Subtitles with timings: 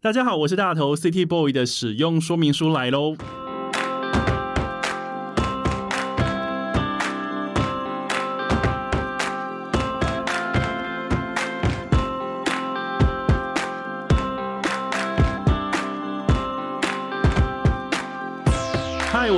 [0.00, 3.16] 大家好，我是大头 City Boy 的使用说明书来喽。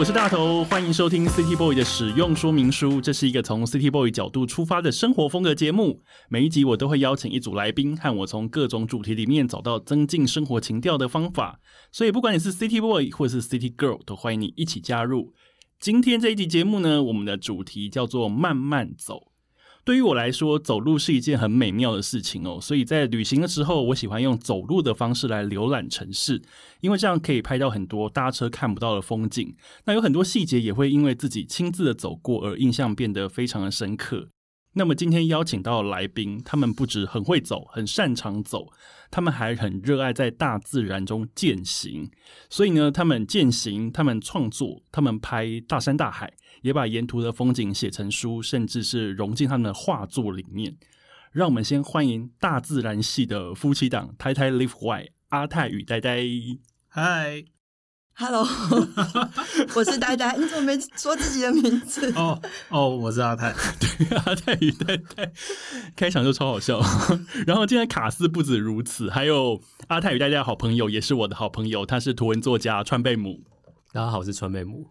[0.00, 3.02] 我是大头，欢迎收听 City Boy 的使用说明书。
[3.02, 6.00] 这是一个从 City Boy 角度出发的生活风格节目。
[6.30, 11.60] 每一集我都会邀请一组来宾，和我从各种主题里面找到增进生活情调的方法。
[11.92, 15.34] 所以，不管你是 City Boy 或是 City Girl，都欢迎你一起加入。
[15.78, 19.30] 今天这一集节目呢，我们的主题叫做慢慢走。
[19.84, 22.59] 对于我来说，走路是一件很美妙的事情哦。
[22.61, 26.41] 所以在旅行的时候，我喜欢用走路的方式来浏览城市，
[26.80, 29.55] 因为这样可以拍到很多搭车看不到的风景。
[29.87, 34.29] 那有很多细节也会因为自己亲自的走过而印象变得非常的深刻。
[34.75, 38.69] 那么今天邀请到来宾，他们不止很会走，很擅长走，
[39.11, 42.09] 他们还很热爱在大自然中践行。
[42.48, 50.77] 所以呢，他们践行，他们创作，他们拍大山大海，也把沿途的风景写成书，甚至是融进他们的画作里面。
[51.33, 56.27] 让我们先欢迎大自然系的夫妻档，太太 Live Y 阿泰与呆呆。
[56.88, 57.44] 嗨
[58.14, 58.44] ，Hello，
[59.77, 62.12] 我是呆呆，你怎么没说自己的名字？
[62.16, 63.55] 哦哦，我是阿泰。
[63.81, 65.33] 对阿泰与呆呆
[65.94, 66.81] 开场就超好笑。
[67.47, 73.44] 然后今天卡斯不止如此，还有阿泰与呆呆的好朋友，也是我的好朋友，他是图文作家川贝母，
[73.92, 74.88] 大家好，我是川贝母。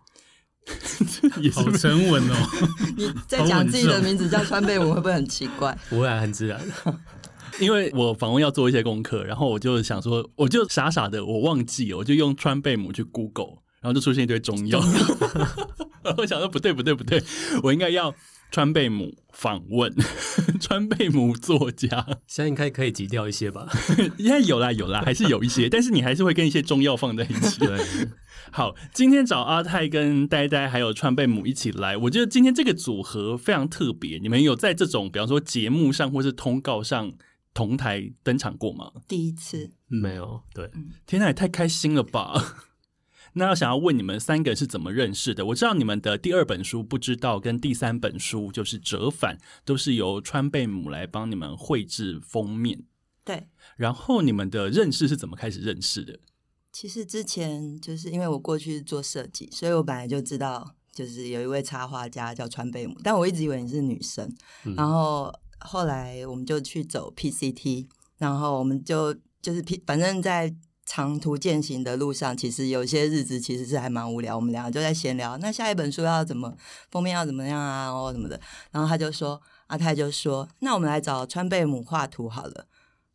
[1.53, 2.35] 好沉稳哦，
[2.97, 5.75] 你在讲自己的名字叫川贝母，会不会很奇怪？
[5.89, 6.59] 不会啊，很自然。
[7.59, 14.79] 因为我访问要做一些功课，然后我就想说，我就傻傻的我忘记了，我就用川贝母去 Google，然后就出现一堆中药。
[16.01, 17.21] 然后我想说不对不对不对，
[17.63, 18.13] 我应该要
[18.51, 19.93] 川贝母访问
[20.59, 22.05] 川贝母作家。
[22.27, 23.67] 现在应该可以挤掉一些吧？
[24.17, 27.59] 应该有啦有啦，还是有一些， 但是你还是会跟一些中药放在一起。
[27.59, 27.77] 对，
[28.51, 34.17] 好，今天找阿泰跟呆呆还有川贝母一起来，我觉得今天这个组合非常特别。
[34.17, 37.11] 你们有在这种比方说节目上或是通告上
[37.53, 38.91] 同台登场过吗？
[39.07, 40.41] 第一次，没有。
[40.53, 40.71] 对，
[41.05, 42.33] 天呐，也太开心了吧！
[43.33, 45.45] 那要想要问你们三个是怎么认识的？
[45.47, 52.83] 我知道你们的第二本书不知道，跟第三本书就是折返，都是由川贝母来帮你们绘制封面。
[53.23, 53.47] 对，
[53.77, 56.19] 然后你们的认识是怎么开始认识的？
[56.71, 64.31] 其实之前就是因为我过去做设计，所以我本来就知道，就是有一位插画家叫川贝母，但我一直以为你是女生。
[64.75, 67.87] 然后后来我们就去走 PCT，
[68.17, 70.55] 然后我们就就是 P，反正在
[70.89, 75.37] 长途践行的路上，其实有些日子其实是还蛮无聊，我们两个就在闲聊。
[75.37, 76.51] 那下一本书要怎么
[76.89, 78.41] 封面要怎么样啊，然后什么的。
[78.71, 82.65] 然后他就说，阿泰就说，那我们来找川贝母画图好了。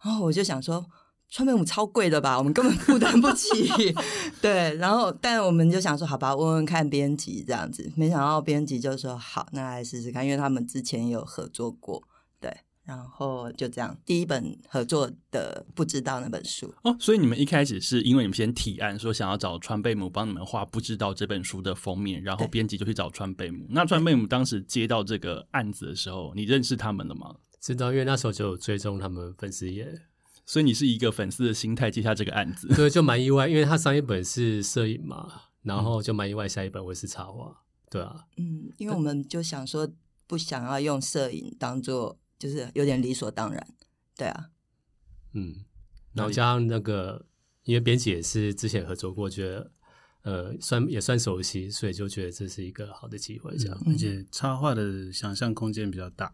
[0.05, 0.87] 然后我就想说。
[1.31, 3.49] 川贝母超贵的吧，我们根本负担不起。
[4.41, 7.91] 对，然后但我们就想说，好吧，问问看编辑这样子。
[7.97, 12.01] 没想到编辑就说好，那来试试看，因为他们之前有合作过。
[12.87, 16.73] 对，然后就这样，第一本合作的不知道那本书。
[16.83, 23.67] 哦，所以你们一开始是因为你们先提案说想要找川贝母帮你们画《不知道》这本书的封面，然后编辑就去找川贝母。
[23.71, 27.37] 那川贝母当时接到这个案子的时候，你认识他们了吗？
[27.61, 29.91] 知道，因为那时候就有追踪他们粉丝页，
[30.45, 39.91] 所以你是一个粉丝的心态接下这个案子，对，就蛮意外，因为他上一本是摄影嘛，然后就蛮意外，下一本会是插画，对啊，嗯，因为我们就想说，
[40.27, 43.67] 不想要用摄影当做，就是有点理所当然，
[44.17, 44.51] 对啊，
[45.33, 45.65] 嗯，
[46.13, 47.27] 然后加上那个，
[47.65, 49.73] 因为编辑也是之前合作过，觉得
[50.23, 53.83] 呃算也算熟悉，所以就觉得这是一个好的机会，这样。
[53.87, 56.33] 而且插画的想象空间比较大，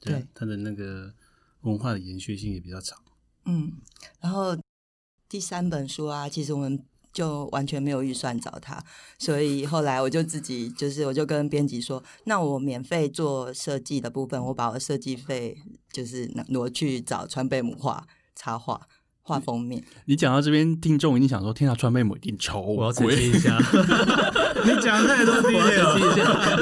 [0.00, 1.14] 对它的那个
[1.62, 3.02] 文化的延续性也比较长。
[3.44, 3.72] 嗯，
[4.20, 4.56] 然后
[5.28, 8.82] 第三本书啊，其实我们就完全没有预算找他，
[9.18, 15.56] 所以后来我就自己就是我就跟编辑说，那我免费做设计的部分，我把我设计费
[15.92, 18.80] 就是挪挪去找川贝母画插画
[19.22, 19.82] 画封面。
[20.06, 23.16] 你讲到这边，听众一定想说：“天啊，川贝母一定超我要澄贵。
[23.16, 23.58] 清一下，
[24.64, 26.56] 你讲太多我要澄清一下，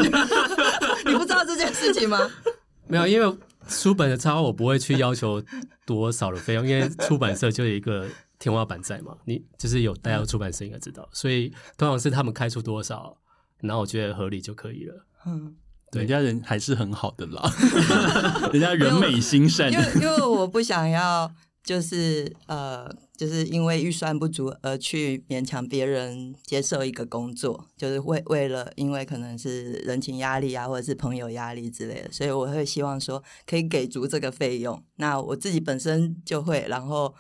[1.05, 2.31] 你不知道这件事情吗？
[2.89, 3.37] 没有，因为
[3.69, 5.43] 书本的插画我不会去要求
[5.85, 8.07] 多少的费用，因为出版社就有一个
[8.39, 13.17] 天花板在嘛，你就是有待到出版社应该知道，所以通常是他们开出多少，
[13.61, 15.07] 然后我觉得合理就可以了。
[15.27, 15.55] 嗯，
[15.91, 17.51] 对人家人还是很好的啦，
[18.53, 19.79] 人家人美心善因。
[19.79, 21.31] 为因为我不想要
[21.65, 34.81] 就是呃，就是因为预算不足而去勉强别人接受一个工作，就是为为了因为可能是人情压力啊，或者是朋友压力之类的，所以我会希望说可以给足这个费用。
[34.97, 37.13] 那我自己本身就会，然后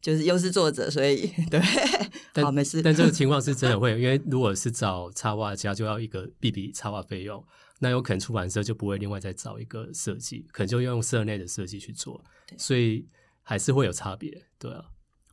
[0.00, 1.60] 就是又是作者，所以对，
[2.32, 2.80] 但好没事。
[2.82, 7.44] 但这个情 况是真的会，因为如果是找插画家，就要一个一笔插画费用，
[7.80, 12.22] 那有可能出版社就不会另外再找一个设计，可能就用社内的设计去做，
[12.56, 13.06] 所以
[13.42, 14.84] 还是会有差别，对啊。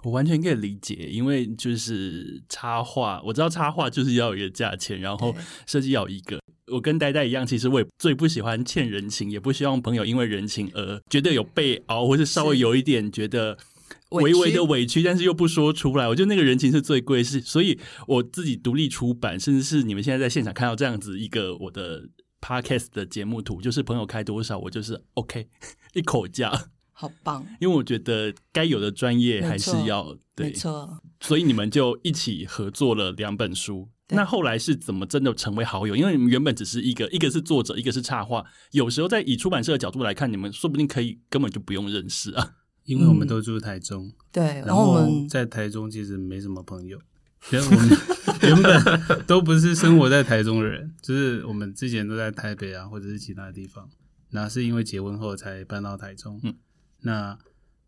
[0.04, 6.40] 我完全可以理解，因为就是插画，我知道插画就是要有一个价钱，然后对设计要一个。
[6.72, 13.58] 我跟呆呆一样，其实我也最不喜欢欠人情，也不希望朋友因为人情而觉得有被熬，或是稍微有一点觉得
[14.24, 16.08] 微微的委屈，但是又不说出来。
[16.08, 22.10] 我觉得那个人情是最贵，是所以我自己独立出版，甚至是你们现在在现场看到这样子一个我的
[22.42, 25.48] podcast 的节目图，就是朋友开多少，我就是 OK
[25.94, 26.70] 一口价。
[26.98, 31.02] 好棒，因为我觉得该有的专业还是要对没，错。
[31.20, 33.90] 所以你们就一起合作了两本书。
[34.10, 35.96] 那后来是怎么真的成为好友？
[35.96, 38.46] 因为你们原本只是一个，一个是作者，一个是插画。
[38.72, 42.52] 有时候在以出版社的角度来看，你们说不定可以根本就不用认识啊。
[42.86, 47.00] 因为我们都住台中，对，然然后我们在台中其实没什么朋友，
[47.52, 47.90] 因为我们
[48.42, 53.90] 原本都不是生活在台中的人，就是我们之前都在台北啊，或者是其他地方。
[54.32, 56.56] 那是因为结婚后才搬到台中，嗯，
[57.02, 57.38] 那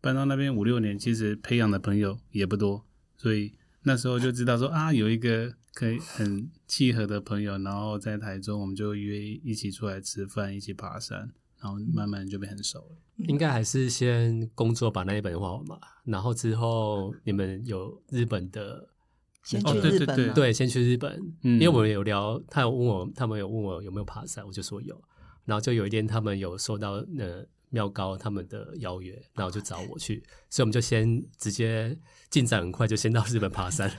[0.00, 2.84] 搬到那边五六年，其实培养的朋友也不多，
[3.16, 3.52] 所以
[3.82, 11.30] 那时候就知道说啊，有一个可以很契合的朋友，然后在台中我们就约一起出来吃饭，一起爬山，
[11.60, 12.96] 然后慢慢就变很熟了。
[13.26, 18.88] 应该还是先工作把那一本画完嘛，然后之后你们有日本的，
[19.42, 21.12] 先哦去日本嘛，对对对对，先去日本，
[21.42, 21.54] 嗯。
[21.54, 25.00] 因为我们有聊，他有问我，他们有问我有没有爬山，我就说有，
[25.44, 31.98] 然后就有一天他们有收到呃妙高他们的邀约，然后就找我去，所以我们就先直接
[32.30, 33.90] 进展很快，就先到日本爬山，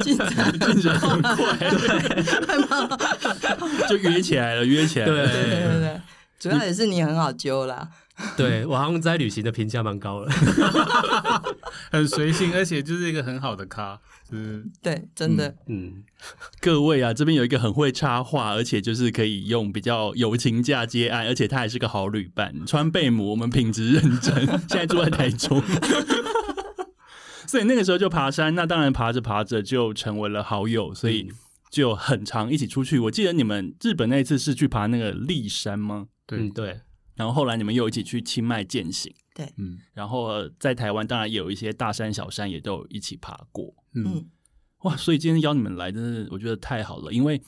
[0.00, 1.58] 进 展进展很快，
[3.88, 5.26] 就约起来了，约起来了。
[5.26, 6.00] 对对对对，
[6.38, 7.88] 主要也是你很好揪啦。
[8.36, 10.30] 对我好像在旅行的评价蛮高的，
[11.92, 14.00] 很随性，而且就是一个很好的咖，
[14.32, 16.02] 嗯对，真的，嗯，
[16.60, 22.52] 各位啊，这边有一个很会插画，而且就是可以用比较友情价接案，而且他还是个好旅伴。
[22.66, 25.62] 川贝母，我们品质认真， 现在住在台中，
[27.46, 28.52] 所以那个时候就爬山。
[28.56, 31.30] 那当然爬着爬着就成为了好友，所以
[31.70, 32.98] 就很常一起出去。
[32.98, 36.08] 我记得你们日本那一次是去爬那个立山吗？
[36.28, 36.80] 对，嗯对，
[37.16, 39.78] 然后后来你们又一起去清迈践行，对，嗯。
[39.94, 43.74] 然后呃在台湾当然也有一些大山小山也都有一起爬过。
[43.94, 44.04] 嗯。
[44.06, 44.26] 嗯，
[44.82, 47.40] 哇，所以今天邀你们来，真的我觉得太好了，因为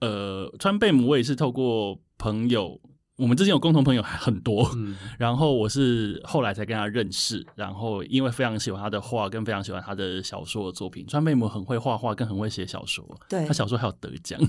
[0.00, 2.80] 呃，川贝姆我也是透过朋友，
[3.16, 13.44] 我们之间有共同朋友很多，嗯， 然后我是后来才跟他认识，然后因为非常喜欢他的画，跟非常喜欢他的小说的作品，川贝母很会画画，更很会写小说，对。
[13.44, 14.40] 他，小说还有得奖。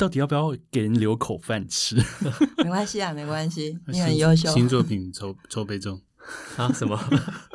[0.00, 1.94] 到底要不要给人留口饭吃？
[2.64, 4.50] 没关系啊，没关系， 你很优秀。
[4.50, 6.00] 新作品筹筹备中，
[6.56, 6.98] 啊什么？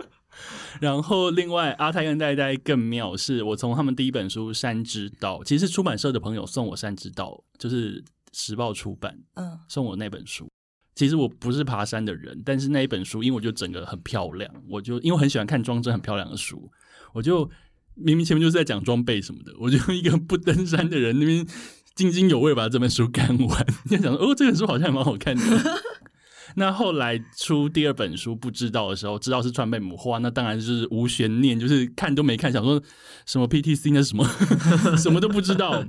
[0.79, 10.47] 然后另外阿泰跟呆呆更妙，是我从他们第一本书《山之道》，其实是出版社的朋友送我《山之道》，就是时报出版嗯，送我那本书。
[10.93, 16.69] 其实我不是爬山的人，但是那一本书，因为我就整个很漂亮，我就因为我很喜欢看装帧很漂亮的书，
[17.13, 17.49] 我就
[17.95, 21.45] 明明前面就是在讲装备什么的，我就一个不登山的人那边
[21.95, 25.43] 津津有味把这本书看完， 就想说哦，这本书好像还蛮好看的。
[26.57, 32.81] 那后来出第二本书不知道的时候，知道是川贝母花，那当然就是无悬念，就是看都没看，想说
[33.25, 34.25] 什么 PTC 那什么，
[34.97, 35.83] 什么都不知道。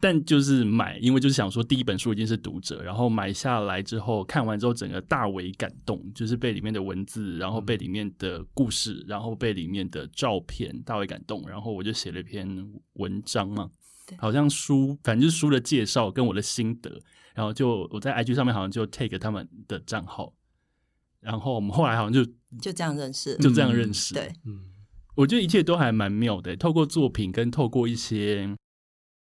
[0.00, 12.48] 但就是买，因为就是想说第一本书已经是读者，然后买下来之后看完之后，整个大为感动，就是被里面的文字，然后被里面的故事，然后被里面的照片大为感动，然后我就写了一篇
[12.94, 13.70] 文章嘛，
[14.18, 17.00] 好像书反正就是书的介绍跟我的心得，
[17.34, 20.34] 然后就我在 IG 上面好像就 take 他们的账号，
[21.20, 22.24] 然后我们后来好像就
[22.60, 23.36] 就这样认识。
[23.36, 24.60] 就这样认识，对，嗯，
[25.14, 28.56] 我觉得一切都还蛮妙的，透过作品跟透过一些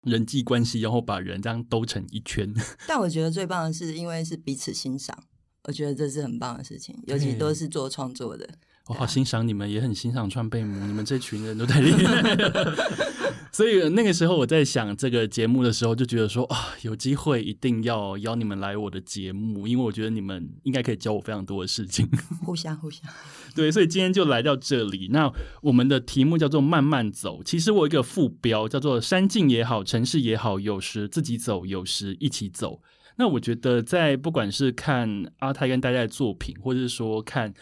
[0.03, 2.53] 人际关系，然后把人这样兜成一圈。
[2.89, 5.17] 但我觉得最棒的是，因为是彼此欣赏，
[5.65, 8.49] 我觉得这是很棒的事情，尤其都是做创作的。
[8.87, 12.75] 我好欣赏你们，也很欣赏川贝母，你们这群人都太厉害了。
[13.53, 22.09] 所以那个时候我在想这个节目的时候，就觉得说啊，有机会一定要邀你们来我的节目，因为我觉得你们应该可以教我非常多的事情。
[22.45, 23.09] 互相互相，
[23.55, 25.09] 对，所以今天就来到这里。
[25.13, 25.33] 那
[25.63, 27.43] 我们的题目叫做“慢慢走”。
[27.45, 32.81] 其实我有一个副标叫做“山径也好，城市也好，有时自己走，有时一起走”。
[33.19, 37.53] 那我觉得，在不管是看阿泰跟大家的作品，或者是说看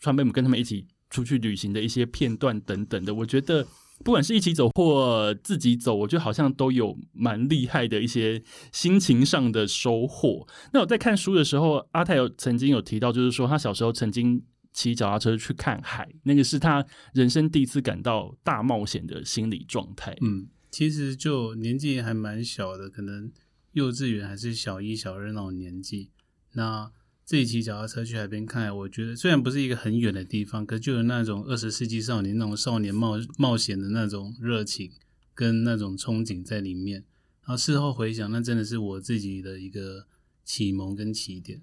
[0.00, 3.66] 川贝母跟他们一起出去旅行的一些片段等等的，我觉得
[4.04, 10.46] 不管是一起走或自己走，我觉得好像都有蛮厉害的一些心情上的收获。
[10.72, 20.16] 那我在看书的时候，阿泰有曾经有提到，就是说他小时候曾经骑脚踏车去看海，那个是他人生第一次感到大冒险的心理状态。
[20.20, 23.32] 嗯，其实就年纪还蛮小的，可能
[23.72, 26.10] 幼稚园还是小一、小二那种年纪。
[26.52, 26.88] 那
[27.28, 34.90] 自己骑脚踏车去海边看海，我觉得虽然不是一个很远的地方，可就有那种二十世纪少年那种少年冒冒险的那种热情
[35.34, 37.04] 跟那种憧憬在里面。
[37.42, 40.06] 然后事后回想，那真的是我自己的一个
[40.42, 41.60] 启蒙跟起点。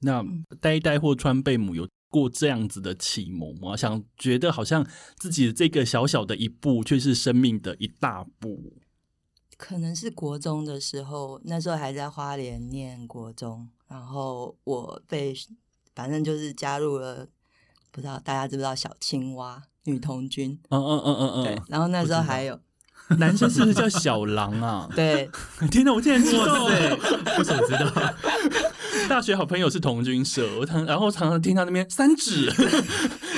[0.00, 0.24] 那
[0.62, 3.76] 呆呆或川贝母有过这样子的启蒙吗？
[3.76, 4.88] 想觉得好像
[5.18, 8.72] 自己的这个小小的一步，却是生命的一大步。
[9.58, 15.34] 可能是国中的时候，那时候还在花莲念国中，然后我被
[15.94, 17.26] 反正就是加入了，
[17.90, 20.58] 不知道大家知不知道小青蛙女童军？
[20.70, 21.44] 嗯嗯嗯嗯嗯。
[21.44, 22.58] 对，然后那时候还有
[23.18, 24.88] 男生是不是叫小狼啊？
[24.94, 25.30] 对，
[25.70, 26.64] 天哪，我竟然知道！
[26.64, 28.14] 为什么知道？
[29.08, 32.50] 大学好朋友是童军社，我常然后常常听到那边三指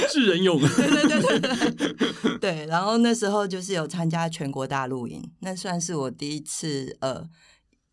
[0.09, 2.67] 智人勇，对对对对对，对。
[2.67, 7.23] 然后那时候就是有参加全国大露营，那算是我第一次呃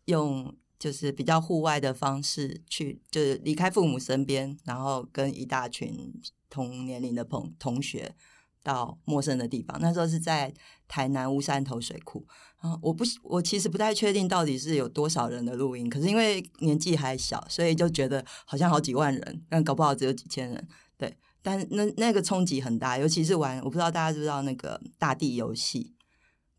[0.06, 6.12] 用就是比较户外的方式去，就是离开父母身边，然后跟一大群
[6.48, 8.14] 同年龄的朋同学
[8.62, 9.78] 到陌生的地方。
[9.80, 10.52] 那时候是在
[10.88, 12.26] 台南乌山头水库。
[12.56, 20.68] 啊，我不，我其实不太确定到底是有多少人的录音，可是因为年纪还小，所以就觉得好像好几万人，但搞不好只有几千人。
[20.96, 25.94] 对，但那那个冲击很大，尤其是玩，我不知道大家知不知道那个大地游戏，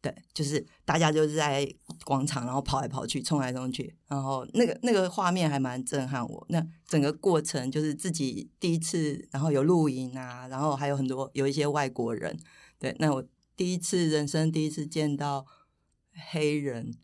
[0.01, 1.68] 对，就是大家就是在
[2.06, 6.46] 广场，然后跑来跑去，冲来冲去，然后那个那个画面还蛮震撼我。
[6.50, 12.38] 那整个过程就是自己第一次，然后有露营啊，然后还有很多有一些外国人，
[12.80, 13.24] 对，那我
[13.56, 15.46] 第一次人生第一次见到。
[16.32, 16.96] 黑人，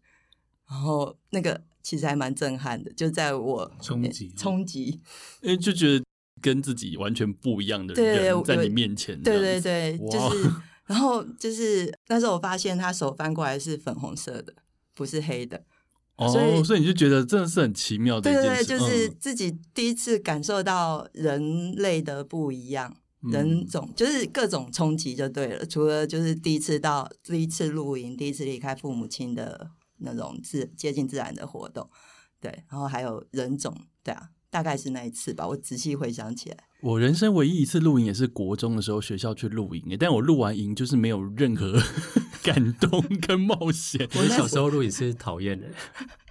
[0.68, 5.00] 然后那个其实还蛮震撼的，就在我冲击冲击，
[5.44, 6.04] 因为就觉得
[6.42, 10.52] 跟自己完全不一样的人在你面前，对对对，就是
[10.86, 14.54] 然后就是那时候我发现他手翻过来是粉红色的，
[14.94, 15.64] 不是黑的，
[16.18, 16.28] 哦，
[16.64, 22.96] 所以你就觉得真的是很奇妙的，对对，就是自己第一次感受到人类的不一样。
[23.32, 31.90] 人种就是各种冲击就对了，除了就是第一次到第一次露营，第一次离开父母亲的那种自接近自然的活动，
[32.42, 33.74] 对，然后还有人种，
[34.04, 35.48] 对啊，大概是那一次吧。
[35.48, 41.82] 我仔细回想起来，我人生唯一一次露营也是国中的时候学校去露营，但我露完营就是没有任何
[42.44, 44.08] 感动跟冒险。
[44.16, 45.66] 我小时候露营是讨厌的。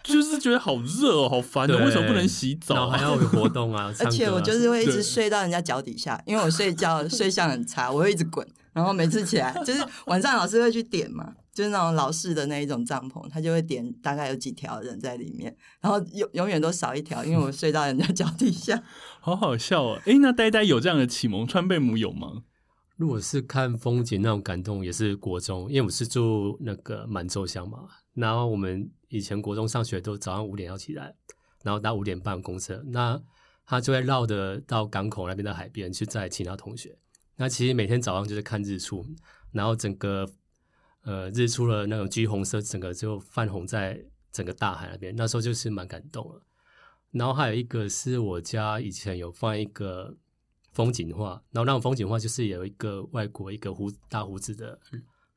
[0.05, 2.89] 就是觉得好热哦，好烦哦，为什么不能洗澡？
[2.91, 3.93] 还要有活动啊！
[4.01, 8.47] 而且我就是会一直睡到人家脚底下，因为我睡觉睡相很差，我会一直滚。
[8.73, 18.83] 然后每次起来，就是晚上老师会去点嘛，就是那种老式的那一种帐篷，他就会点大概有几条人在里面，然后永永远都少一条，因为我睡到人家脚底下。
[19.21, 20.01] 好好笑哦！
[20.07, 22.43] 哎，那呆呆有这样的启蒙，川贝母有吗？
[22.97, 27.81] 如果是看风景那种感动，也是国中，因为我是住那个满洲乡嘛，
[28.15, 28.91] 然后我们。
[29.13, 31.15] 以前国中上学都早上五点要起来，
[31.63, 33.21] 然后到五点半公车，那
[33.67, 36.97] 他就会绕着到港口那边的海边去载其他同学。
[37.37, 39.05] 那其实每天早上就是看日出，
[39.53, 40.27] 然后整个
[41.03, 45.15] 呃日出了那种橘红色，整个就泛红在整个大海那边。
[45.17, 46.43] 那时候就是蛮感动了。
[47.11, 50.17] 然后还有一个是我家以前有放一个
[50.73, 54.79] 风景画，然后那种风景画就是有一个外国一个胡大胡子的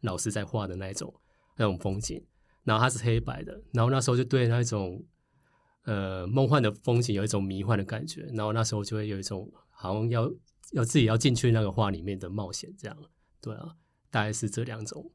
[0.02, 1.14] 老师在画的那一种
[1.58, 2.24] 那种风景。
[2.64, 5.06] 然后它是黑白的，然后那时候就对那种
[5.84, 10.32] 呃梦幻的风景有一种迷幻的感觉，然后那时候就会有一种好像要
[10.72, 12.98] 要自己要进去那个画里面的冒险，这样
[13.40, 13.76] 对啊，
[14.10, 15.12] 大概是这两种。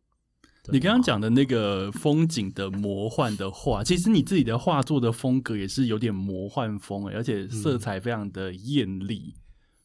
[0.69, 9.35] 你刚刚讲的那个风景的魔幻的画，其实你自己的画作的风格也是有点魔幻风，而且色彩非常的艳丽，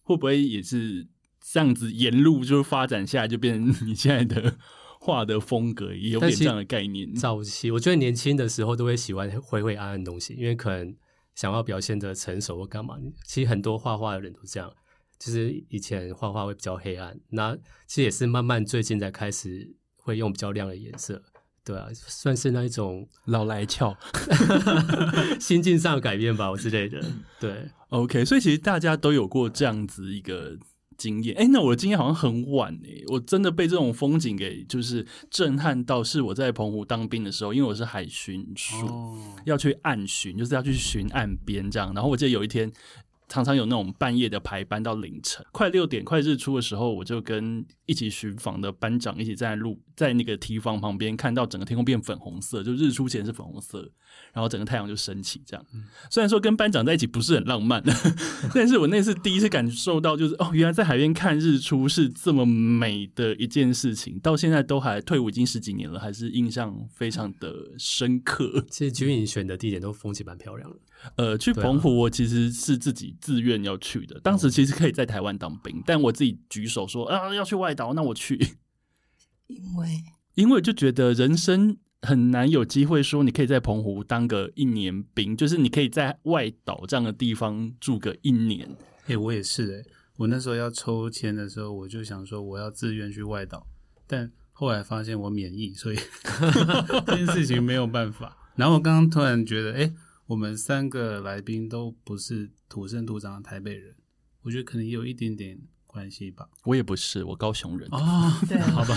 [0.02, 1.08] 会不会也是
[1.42, 4.58] 这样子沿路就发展下来，就变成你现在的？
[4.98, 7.14] 画的风格也有点这样的概念。
[7.14, 10.96] 早期我觉得年轻的时候都会喜欢灰灰暗暗东西，因为可能
[11.36, 12.96] 想要表现的成熟或干嘛。
[13.24, 14.74] 其实很多画画的人都这样，
[15.20, 17.56] 就是以前画画会比较黑暗，那
[17.86, 21.22] 其实也是慢慢最近才开始会用比较亮的颜色。
[21.64, 23.98] 对啊，算是那一种老来俏
[25.42, 27.04] 心境上改变吧，我之类的。
[27.40, 30.58] 对，OK，所以其实大家都有过这样子一个。
[30.98, 36.02] 经验哎，那我的经验好像很晚哎，我真的被这种风景给就是震撼到。
[36.02, 41.94] 是我在澎湖当兵的时候，因为我是海巡署，要去岸巡，就是要去巡岸边这样。
[41.94, 42.72] 然后我记得有一天
[43.28, 53.90] 常常有那种半夜的排班到凌晨，快六点快日出的时候，我就跟一起巡访的班长一起在路在那个提防旁边，看到整个天空变粉红色，就日出前是粉红色，
[54.34, 55.42] 然后整个太阳就升起。
[55.46, 55.66] 这样，
[56.10, 57.84] 虽然说跟班长在一起不是很浪漫，
[58.54, 68.66] 但是我那次第一次感受到，就是哦，原来在海边看日出是这么美的一件事情，到现在都还退伍已经十几年了，还是印象非常的深刻。
[68.70, 70.78] 其实军营选的地点都风景蛮漂亮的。
[71.16, 78.36] 呃，去澎湖我其实是自己自愿要去的，当时其实可以在台湾当兵，但我自己举手说啊要去外岛，那我去，
[79.48, 80.04] 因为
[80.36, 88.76] 因为就觉得人生很难有机会说你可以在澎湖当个一年兵，就是你可以在外岛这样的地方住个一年。
[89.08, 89.84] 哎、我也是哎、
[90.18, 93.68] 我那时候要抽签的时候，我就想说我要自愿去外岛，
[94.08, 95.98] 但后来发现我免疫，所以
[97.06, 98.38] 这件事情没有办法。
[98.56, 99.94] 然后我刚刚突然觉得，哎、
[100.28, 103.96] 我们三个来宾都不是土生土长的台北人，
[104.42, 106.48] 我觉得可能也有一点点关系吧。
[106.64, 107.88] 我也不是，我高雄人。
[107.94, 108.96] 哦，对好吧。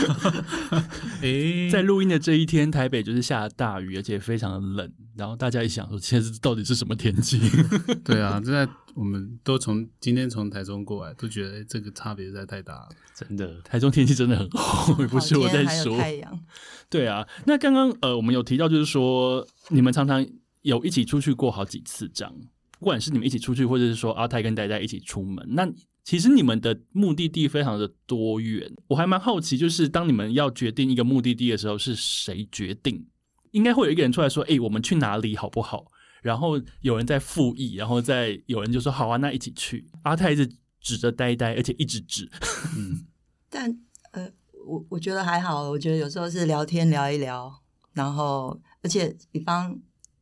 [1.23, 4.93] 哎、在录音的这一天，台北就是下大雨，而且非常的冷。
[5.17, 7.39] 然后大家一想说，现在是到底是什么天气？
[8.05, 12.89] 对啊，现在我们都从今天从台中过来，都觉得、哎这个差别实在太大了。
[13.15, 15.97] 真的，台中天气真的很好，不是我在说。
[15.99, 16.41] 太阳，
[16.89, 20.25] 对啊，那刚刚呃，我们有提到，就是说你们常常
[20.69, 22.35] 有一起出去过好几次，这样，
[22.79, 25.67] 不管是你们一起出去，或者是说阿泰跟呆呆一起出门，那
[26.05, 28.71] 其实你们的目的地非常的多元。
[28.89, 33.07] 我还蛮好奇，就是当你们要决定一个目的地的时候，是谁决定？
[33.53, 35.87] 应该会有一个人出来说：“哎、我们去哪里好不好？”
[36.23, 40.47] 然后有人在附议，然后再有人就说：“好啊，那一起去。”阿泰一直
[40.81, 42.31] 指着呆呆，而且一直指。
[42.77, 43.07] 嗯，
[43.49, 43.79] 但
[44.13, 44.31] 呃，
[44.67, 47.63] 我我觉得还好，我觉得有时候是聊天聊一聊，
[47.95, 49.79] 然后而且比方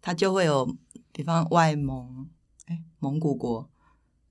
[0.07, 0.65] 他就会有，
[1.11, 2.29] 比方外蒙，
[2.67, 3.69] 哎，蒙古国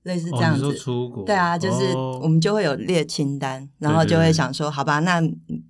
[0.04, 1.22] 类似这样子，说出国？
[1.26, 5.20] 对啊，就是哦我们就会有列清单，然后就会想说，好吧，那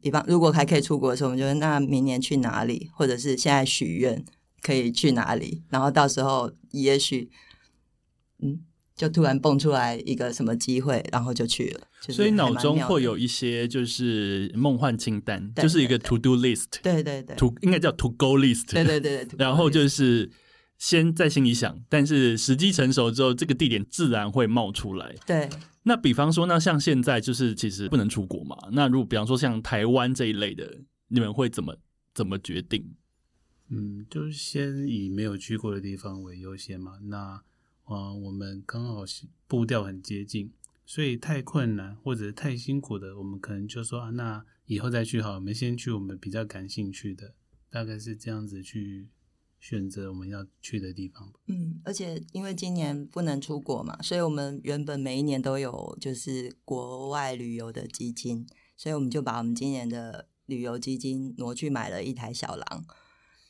[0.01, 4.25] 比方如果还可以出国的时候，我们就那明年去哪里，或者是现在许愿
[4.63, 7.29] 可以去哪里，然后到时候也许，
[8.39, 8.61] 嗯，
[8.97, 11.81] 就突然蹦出来一个什么机会，然后就去了。
[12.01, 20.31] 就是所以脑中会有一些就是梦幻清单，对就是一个 to do list，对对对，to 应该叫 to go list，对对对对， 然后就是
[20.79, 25.15] 先在心里想，但是时机成熟之后，这个地点自然会冒出来。
[25.27, 25.49] 对
[25.83, 30.79] 那比方说，那像现在就是其实不能出国嘛，那如果比方说像台湾这一类的，
[31.09, 31.77] 你们会怎么
[32.15, 32.95] 怎么决定？
[33.69, 36.93] 嗯，就是先以没有去过的地方为优先嘛。
[37.05, 37.41] 那
[37.87, 39.05] 啊，我们刚好
[39.49, 40.53] 步调很接近，
[40.85, 47.35] 所以太困难或者太辛苦的，我们可能就说啊，那以后再去好，我们先去我们比较感兴趣的，
[47.71, 49.09] 大概是这样子去
[49.61, 51.33] 选择我们要去的地方。
[51.47, 58.45] 嗯，而且因为今年不能出国嘛，所以我们原本每一年都有就是国外旅游的基金，
[58.77, 62.85] 所以我们就把我们今年的旅游基金挪去买了一台小狼，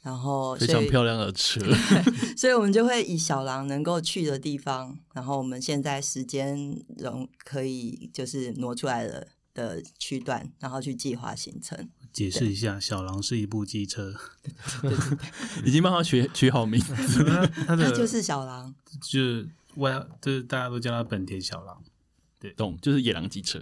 [0.06, 1.60] 然后非常漂亮的车，
[2.38, 11.88] 所以我们就会以小狼能够去的地方，然后我们现在时间容可以就是挪出来了的区段，然后去计划行程。
[12.12, 14.14] 解释一下，小狼是一部机车，
[15.66, 16.94] 已经帮他取取好名字。
[17.26, 21.82] 它它的它就是小狼，就是外就是大家都叫他本田小狼，
[22.38, 23.60] 对懂，就是野狼机车，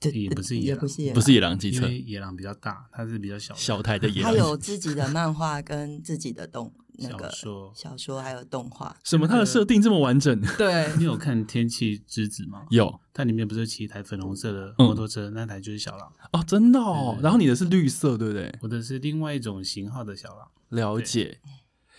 [0.00, 4.32] 对也不是野狼也不是野狼，不是野狼机车，因为野狼比较大，它是比较小小台的 野它。
[4.32, 7.72] 有自己的漫画 跟自己的动那个小说。
[7.74, 8.96] 小说还有动画。
[9.02, 9.26] 什么？
[9.26, 10.40] 它的设定这么完整？
[10.56, 12.66] 对， 你有看《天气之子》吗？
[12.70, 16.12] 有它里面不是骑一台粉红色的嗯摩托车，那台就是小狼。
[16.32, 17.14] 哦，真的哦。
[17.18, 18.54] 对然后你的是绿色，对不对？
[18.62, 20.48] 我的是另外一种型号的小狼。
[20.68, 21.40] 了解。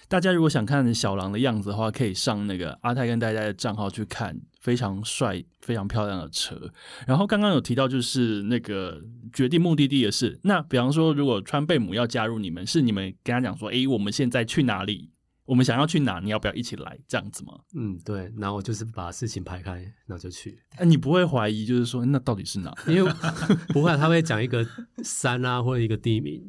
[0.08, 6.72] 大家如果想看小狼的样子的话，可以上那个阿泰跟大家的账号去看，非常帅、非常漂亮的车。
[7.08, 9.02] 然后刚刚有提到，就是那个
[9.34, 10.39] 决定目的地的事。
[10.43, 15.12] 那比方说，如果川贝母要加入你们，是你们跟他讲说，诶，我们现在去哪里？
[15.45, 16.19] 我们想要去哪？
[16.19, 17.00] 你要不要一起来？
[17.08, 17.54] 这样子吗？
[17.76, 22.72] 嗯，对，然后我就是把事情排开，然后就去，那、你不会怀疑，就是说，那到底是哪？
[22.86, 23.12] 因为
[23.74, 24.63] 不会啊，他会讲一个
[25.04, 26.39] 山啊或者一个地名，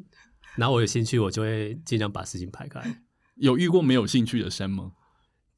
[0.55, 2.79] 然后我有兴趣，我就会尽量把事情排开。
[3.37, 4.91] 有遇过没有兴趣的山吗？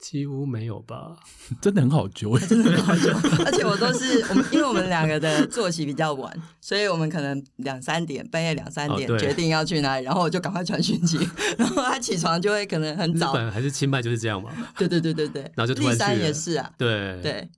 [0.03, 1.15] 几乎没有吧？
[1.61, 3.09] 真的很好揪， 真的很好揪。
[3.45, 11.17] 而且我都是我们，因为我们两个的作息比较晚，所以我们可能两三点，半夜两三点哦决定要去哪里，然后我就赶快传讯息，
[11.57, 13.31] 然后他起床就会可能很日早。
[13.31, 14.51] 本还是清迈就是这样嘛？
[14.77, 17.49] 对对对对对，然后就突然立山去了也是啊，对，对，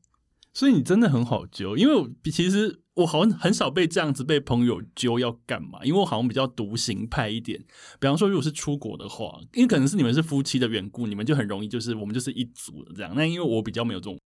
[0.53, 7.59] 所以你真的很好揪，因为我其实我好像很少被这样子被朋友揪要干嘛，因为我好像比较独行派一点。
[7.99, 13.13] 比方说，如果是出国的话，因为可能是你们是夫妻的缘故，你们就很容易就是我们就是一组的这样。
[13.15, 14.19] 那因为我比较没有这种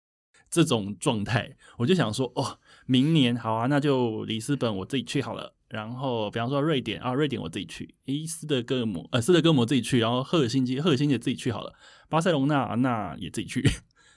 [0.51, 5.55] 这种状态，我就想说，哦，明年好啊，那就里斯本我自己去好了。
[5.69, 7.97] 然后，比方说瑞典啊，瑞典我自己去。
[8.07, 9.99] 诶，斯德哥尔摩，呃，斯德哥尔摩自己去。
[9.99, 11.75] 然后赫尔辛基，赫尔辛基自己去好了。
[12.09, 13.69] 巴塞隆纳那也自己去。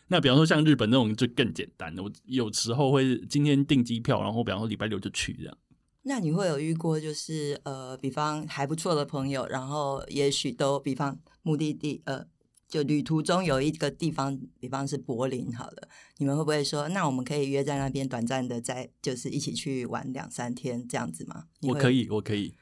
[0.09, 5.57] 那比方说像日本那种就更简单我有时候会今天订机票，然后比方说礼拜六就去这样。
[6.01, 12.25] 那你会有遇过就是呃，比方还不错的朋友，然后也许都比方目的地呃。
[12.69, 21.45] 就旅途中有一个地方，比方是柏林，好了，你们会不会说，那我们可以约在那边短暂的，在就是一起去玩两三天这样子吗？
[21.63, 22.53] 我可以，我可以，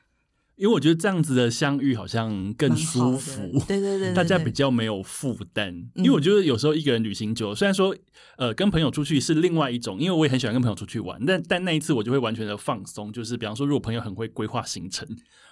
[0.58, 5.88] 因为我觉得这样子的相遇好像更舒服，对对对， 大家比较没有负担。
[5.94, 7.96] 因为我觉得有时候一个人旅行久，虽然说
[8.38, 15.08] 呃跟朋友出去是另外一种，因为我也很喜欢跟朋友出去玩，但但那一次我就会完全的放松，就是比方说如果朋友很会规划行程，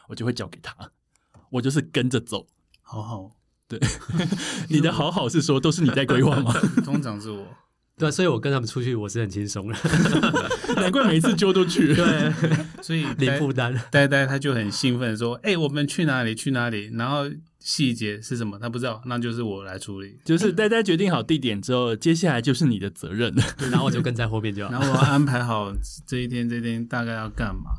[0.10, 0.76] 我就会交给他，
[1.52, 2.48] 我就是跟着走，
[2.82, 3.32] 好好。
[3.68, 3.80] 对，
[4.70, 6.54] 你的好好是说都是你在规划吗？
[6.86, 7.48] 通常是我，
[7.98, 9.76] 对，所以我跟他们出去我是很轻松的，
[10.76, 11.94] 难怪每一次揪都去。
[11.96, 12.34] 对，
[12.84, 13.74] 所以零负担。
[13.90, 16.36] 呆呆他就很兴奋说：“哎，我们去哪里？
[16.36, 17.24] 去哪里？”然后
[17.60, 20.20] 细节是什么他不知道，那就是我来处理。
[20.26, 23.44] 就是呆呆决定好地点之后，接下来就是你的责任了。
[23.72, 24.72] 然后我就跟在后面就好。
[24.72, 25.74] 然后我安排好
[26.06, 27.72] 这一天这一天大概要干嘛，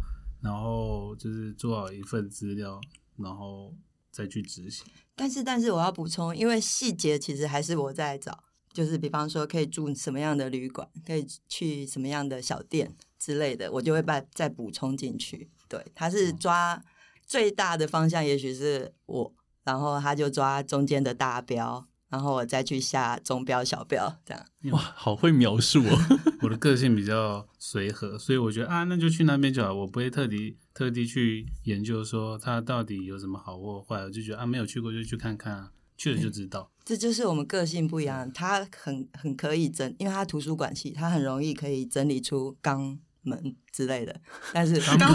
[0.42, 2.80] 然后就是做好一份资料，
[3.18, 3.74] 然后
[4.10, 4.86] 再去执行。
[5.14, 8.38] 但是，但是我要补充，因为细节其实还是我在找，
[8.76, 15.48] 就是比方说可以住什么样的旅馆，可以去什么样的小店之类的，我就会把再补充进去。
[15.66, 16.82] 对，他是抓
[17.26, 19.34] 最大的方向，也许是我，
[19.64, 21.86] 然后他就抓中间的大标。
[22.08, 25.98] 然后我再去下中标、小标，这样 哇，好会描述哦！
[26.42, 36.70] 我的个性比较随和，所以我觉得啊，那就去那边就好，我不会特地特地去研究说它到底有什么好或坏，我就觉得啊，没有去过就去看看啊，去了就知道。
[36.86, 44.14] 这就是我们个性不一样，他很很可以整，因为他图书馆系，他很容易可以整理出肛门之类的，
[44.52, 45.08] 但是肛门。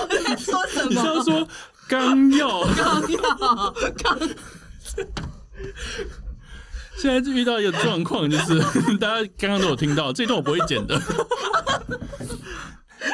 [0.00, 0.88] 我在 说什么？
[0.88, 1.46] 你要说。
[1.86, 4.18] 刚要，刚要，刚。
[6.96, 8.58] 现在就遇到一个状况，就是
[8.96, 10.98] 大家刚刚都有听到，这段我不会剪的。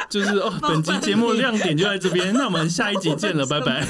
[0.09, 3.85] 就是哦，本集节目亮点就在这边，那我们下一集见了，拜拜。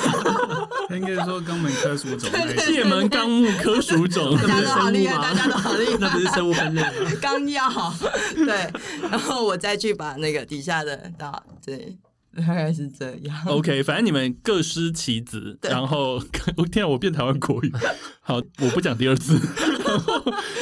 [0.92, 2.30] 应该说肛门科属种，
[2.68, 6.90] 界门纲目科属种，大家都好厉害，大家都好厉害，那不是生物分类吗？
[7.22, 7.94] 刚要，
[8.36, 8.70] 对，
[9.10, 11.98] 然后我再去把那个底下的啊，对。
[12.48, 13.36] 大概是这样。
[13.46, 16.14] OK，反正你们各司其职，然后
[16.56, 17.70] 我 天啊，我变台湾国语。
[18.22, 19.38] 好，我不讲第二次。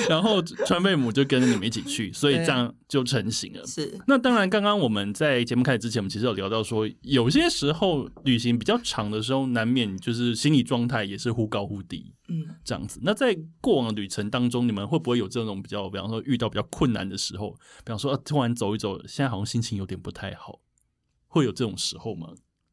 [0.10, 3.66] 然后川贝母就跟着你们一起去，所以这样就成型了。
[3.66, 4.00] 是。
[4.08, 12.14] 那当然，刚刚我们在节目开始之前，我们其实有聊到说，有些时候旅行比较长的时候，难免就是心理状态也是忽高忽低。
[12.28, 13.00] 嗯，这样子。
[13.04, 17.52] 那在过往的旅程当中，你们会不会有这种比较，比方说遇到比较困难的时候，
[17.84, 20.60] 比方说突然走一走，现在好像心情有点不太好。
[21.28, 22.30] 会有这种时候吗？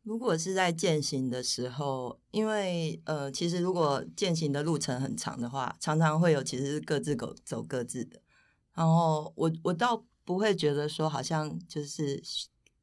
[0.07, 8.21] 如果是在践行的时候，因为呃，其实如果践行的路程很长的话，常常会有其实是各自走走各自的。
[8.73, 12.23] 然后我我倒不会觉得说好像就是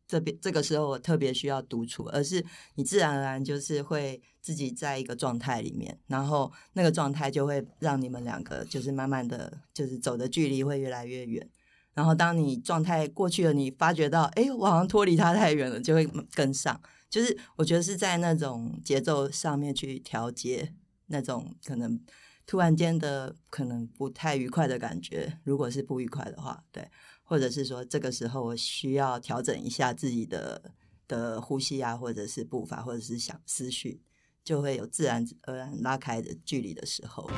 [0.06, 11.50] 这边这个时候我特别需要独处，而是你自然而然就是会自己在一个状态里面，然后那个状态就会让你们两个就是慢慢的就是走的距离会越来越远。
[11.94, 16.82] 然后，当你状态过去了，你发觉到，哎，我好像脱离他太远了，就会跟上。
[17.14, 20.74] 就是我觉得是在那种节奏上面去调节
[21.06, 22.04] 那种可能
[22.48, 25.38] 突然间的可能不太愉快的感觉。
[25.44, 26.90] 如果是不愉快的话，对，
[27.22, 30.74] 或者是说这个时候我需要调整一下自己的
[31.08, 34.02] 的呼吸啊，或者是步伐，或者是想思绪，
[34.44, 37.30] 就会有自然而然拉开的距离的时候。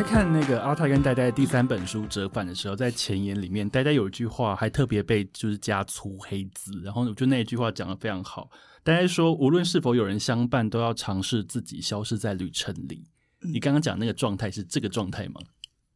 [0.00, 8.48] 在看那个阿泰跟呆呆第三本书折返的时候，在前言里面，呆呆有一句话还特别被就是加粗黑字，然后我觉得那一句话讲的非常好。
[8.82, 13.04] 呆呆说，无论是否有人相伴，都要尝试自己消失在旅程里。
[13.42, 15.34] 你刚刚讲那个状态是这个状态吗？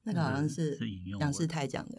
[0.03, 0.79] 那个好像是
[1.19, 1.97] 杨世泰讲的。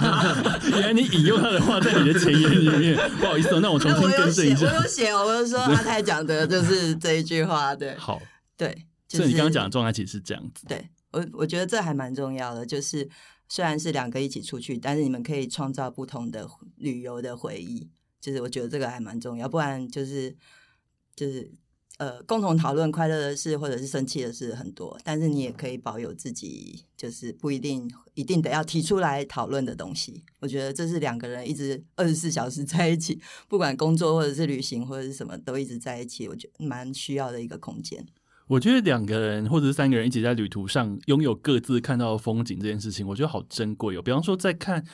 [0.72, 4.66] 原来你引用他的话在你的前言里面， 不好意思，那我重新更正一下。
[4.66, 7.76] 我有写，我有说阿泰讲的就是这一句话。
[7.76, 8.18] 对，好，
[8.56, 10.64] 对，所以你刚刚讲的状态其实是这样子。
[10.66, 10.82] 对。
[11.14, 13.08] 我我觉得这还蛮重要的，就是
[13.48, 17.88] 虽然是两个一起出去，但是你们可以创造不同的旅游的回忆。
[18.20, 20.34] 就是我觉得这个还蛮重要，不然就是
[21.14, 21.52] 就是
[21.98, 30.24] 呃共同讨论快乐的事或者是生气的事很多，但是你也可以保有自己，就是不一定一定得要提出来讨论的东西。
[30.40, 38.06] 我觉得这是两个人一直二十四小时在一起，不管工作或者是旅行或者是什么，都一直在一起，我觉得蛮需要的一个空间。
[38.46, 44.02] 我觉得两个人或者是三个人一起在旅途上拥有各自看到的风景这件事情，我觉得好珍贵哦。
[44.02, 44.84] 比方说，在看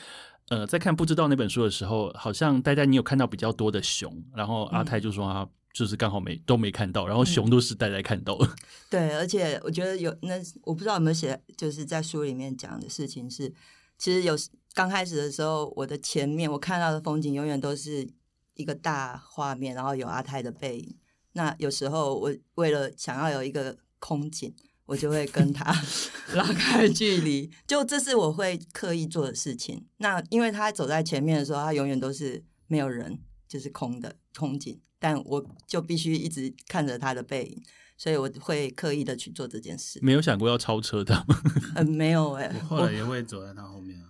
[0.49, 8.49] 呃在看不知道那本书的时候，好像呆呆你有看到比较多的熊，然后阿泰就说啊就是刚好没都没看到，然后熊都是呆呆看到的。
[8.89, 13.53] 对，而且我觉得有那我不知道有没有写，就是在书里面讲的事情是，
[13.97, 14.33] 其实有
[14.73, 18.07] 刚开始的时候，我的前面我看到的风景永远都是
[18.55, 20.95] 一个大画面，然后有阿泰的背影。
[21.33, 24.53] 那有时候我为了想要有一个空景，
[24.85, 25.73] 我就会跟他
[26.35, 29.85] 拉开距离，就这是我会刻意做的事情。
[29.97, 37.63] 那因为他走在前面的时候，他永远都是没有人，就是空的空景，但我就必须一直看着他的背影，
[37.97, 39.99] 所以我会刻意的去做这件事。
[40.01, 41.41] 没有想过要超车的吗？
[41.75, 44.09] 嗯，没有哎、 我后来也会走在他后面啊，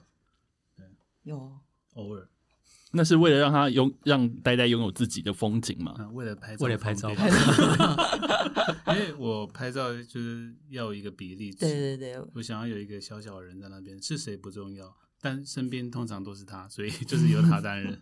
[0.76, 0.86] 对
[1.24, 1.60] 有
[1.94, 2.28] 偶尔
[2.92, 5.94] 那是为了让他拥让呆呆拥有自己的风景嘛？
[5.98, 7.10] 啊，为了拍照，为了拍照
[8.94, 18.02] 因为我拍照就是要有一个比例值，对对对，我想要有一个小小的人在那边，是谁不重要，但身边通常都是他，所以就是由他担任。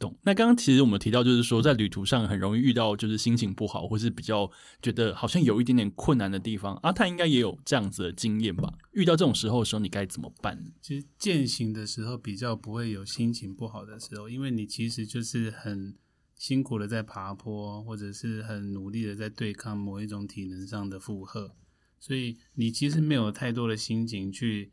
[0.00, 0.18] 懂。
[0.22, 4.50] 那刚刚其实我们提到，就是说在旅途上很容易遇到就是心情不好，或是比较
[4.82, 6.74] 觉得好像有一点点困难的地方。
[6.82, 8.72] 阿泰应该也有这样子的经验吧？
[8.92, 10.72] 遇到这种时候的时候，你该怎么办？
[10.80, 15.94] 其实践行的时候比较不会有心情不好的时候，因为你其实就是很
[16.34, 21.54] 辛苦的在爬坡，或者是很努力的在对抗某一种体能上的负荷，
[21.98, 24.72] 所以你其实没有太多的心情去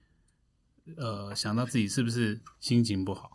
[0.96, 3.30] 呃想到自己是不是心情不好。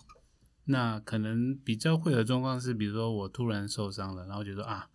[0.65, 4.89] 那可能比较会的状况是，比如说我突然受伤了，然后觉得啊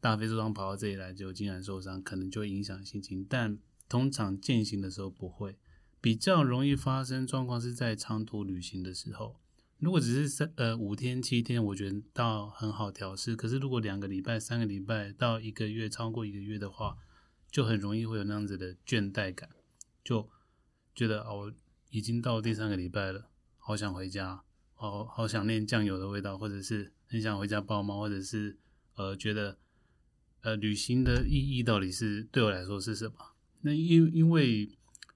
[0.00, 3.26] 大飞受伤跑到这里来，就竟然受伤，可能就会影响心情。
[3.28, 5.58] 但通常践行的时候不会。
[6.02, 9.38] 比较容易发生状况是在长途旅行的时候，
[9.76, 13.36] 如果只是三呃五天七天，我觉得倒很好调试。
[13.36, 16.96] 可是如果两个礼拜、三个礼拜到一个月，超过一个月的话，
[17.50, 19.50] 就很容易会有那样子的倦怠感，
[20.02, 20.26] 就
[20.94, 21.52] 觉得哦，
[21.90, 23.28] 已经到第三个礼拜了，
[23.58, 24.42] 好想回家，
[24.80, 28.56] 好好想念酱油的味道，或者是很想回家抱猫，或者是
[28.94, 29.58] 呃觉得
[30.40, 33.14] 呃旅行的意义到底是对我来说是什么？
[33.60, 34.70] 那因因为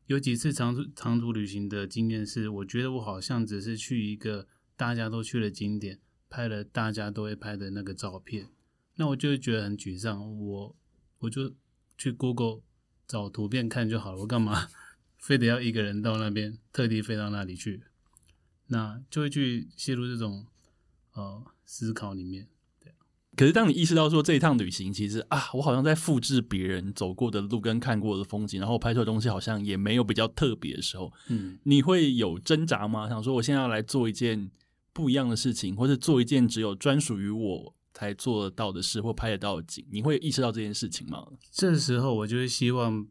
[0.07, 4.47] 有几次长途长途旅行的经验是，我觉得我好像只是去一个
[4.77, 5.99] 大家都去的景点，
[6.29, 8.49] 拍了大家都会拍的那个照片，
[8.97, 10.39] 那我就会觉得很沮丧。
[10.39, 10.77] 我
[11.21, 11.55] 我就
[11.97, 12.61] 去 Google
[13.07, 14.69] 找图片看就好了，我干嘛
[15.17, 17.85] 非得要一个人到那边，特地飞到那里去？
[18.75, 20.45] 那就会去陷入这种
[21.13, 22.49] 呃思考里面。
[23.37, 33.09] 可是当你意识到说这一趟旅行其实啊，我好像在复制别人走过的路跟看过的风景，然后拍出的东西好像也没有比较特别的时候，嗯，你会有挣扎吗？
[33.09, 34.49] 想说我现在要来做一件
[34.93, 41.27] 不一样的事情，或者做一件只有专属于我才做得到的事，或拍得到的景，你会意识到这件事情吗？
[41.51, 43.05] 这时候我就会希望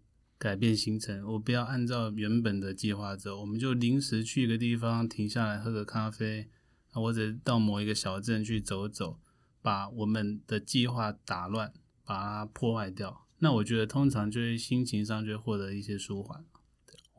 [0.44, 6.50] 改变行程，我不要按照原本的计划走，我们就临时去一个地方停下来喝个咖啡，
[6.92, 9.22] 或者到某一个小镇去走走，
[9.62, 11.72] 把我们的计划打乱，
[12.04, 13.26] 把它破坏掉。
[13.40, 16.44] 那我觉得通常就是心情上就会获得一些舒缓。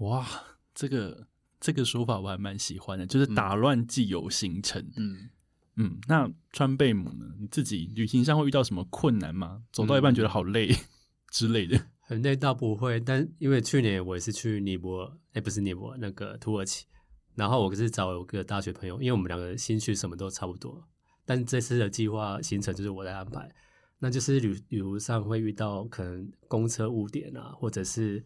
[0.00, 0.28] 哇，
[0.74, 1.26] 这个
[1.58, 4.86] 这个说法我还蛮喜欢的，就是打乱既有行程。
[4.96, 5.30] 嗯，
[5.76, 7.24] 嗯，那川贝母呢？
[7.40, 9.62] 你自己旅行上会遇到什么困难吗？
[9.72, 10.76] 走到一半觉得好累
[11.32, 11.86] 之类的？
[12.06, 16.86] 很累倒不会，但因为去年我也是去尼泊尔，哎，不是尼泊尔，那个土耳其。
[17.34, 20.86] 然后我是找有个大学朋友，因为我们两个兴趣什么都差不多，
[21.24, 23.50] 但这次的计划行程就是我在安排。
[23.98, 28.22] 那就是旅旅途上会遇到可能公车误点啊，或者是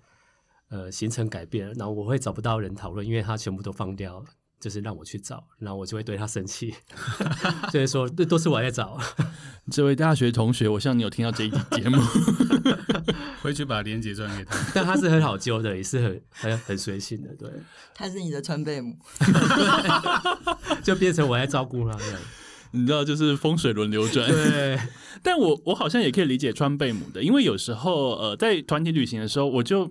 [0.70, 4.26] 呃行程改变，然后我会找不到人讨论，因为他全部都放掉了，
[4.60, 6.74] 就是让我去找，然后我就会对他生气，
[7.70, 8.98] 所 以说这都是我在找。
[9.70, 11.98] 这位大学同学，我希望你有听到这一集节目。
[13.42, 14.56] 回去把链接转给他。
[14.74, 17.48] 但他是很好揪的，也是很很很随性的，对，
[17.94, 18.96] 他是你的川贝母，
[20.82, 22.20] 就变成我在照顾他这样。
[22.72, 24.28] 你知道，就是风水轮流转。
[24.28, 24.78] 对，
[25.22, 29.90] 但我我好像也可以理解川贝母的，因为有时候呃，在团体旅行的时候，我就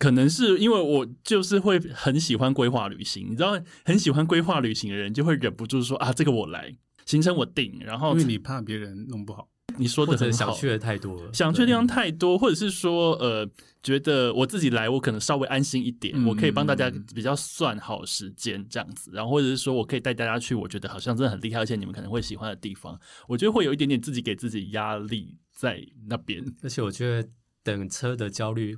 [0.00, 3.52] 可能是因为我就是会很喜欢规划旅行，你知道，
[3.84, 9.46] 很喜欢规划旅行的人就会忍不住说啊，这个我来，行程我定，然后因为你怕别人弄不好。
[9.76, 10.36] 你说的很好。
[10.38, 13.46] 想去的太多了，想去的地方太多，或者是说，呃，
[13.82, 26.42] 觉得我自己来，我可能稍微安心一点，嗯我可以帮大家比较算好时间这样子，然后或者是说我可以带大家去，我觉得好像真的很厉害，而且你们可能会喜欢的地方，我觉得会有一点点自己给自己压力在那边。
[26.62, 27.28] 而且我觉得
[27.62, 28.76] 等车的焦虑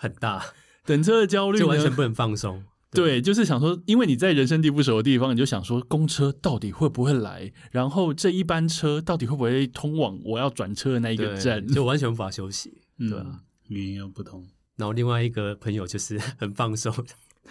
[0.00, 0.42] 很大，
[0.86, 2.64] 等车的焦虑就完全不能放松。
[2.90, 7.52] 对，就是想说，因为你在人生地不熟的地方，你就想说，公车到底会不会来？
[7.70, 11.64] 然后这一班车到底会不会通往我要转车的那一个站？
[11.68, 12.80] 就完全无法休息。
[12.98, 14.44] 对啊嗯，语言又不通，
[14.76, 16.92] 然后另外一个朋友就是 很放松，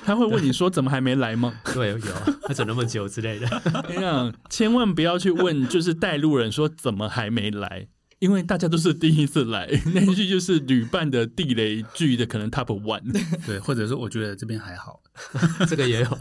[0.03, 1.53] 他会问你说怎么还没来吗？
[1.73, 1.99] 对，有
[2.43, 3.47] 他走那么久之类的。
[3.87, 7.87] 跟你讲，千万不要去问，就是带路人说怎么还没来，
[8.19, 13.01] 因为大家都是第一次来，那一句就是旅伴的地雷剧的可能 top one，
[13.45, 15.01] 对，或者说我觉得这边还好，
[15.67, 16.19] 这个也有，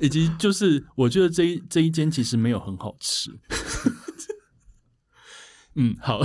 [0.00, 3.30] 以及就是我觉得这一这一间其实没有很好吃。
[5.76, 6.24] 嗯，好，我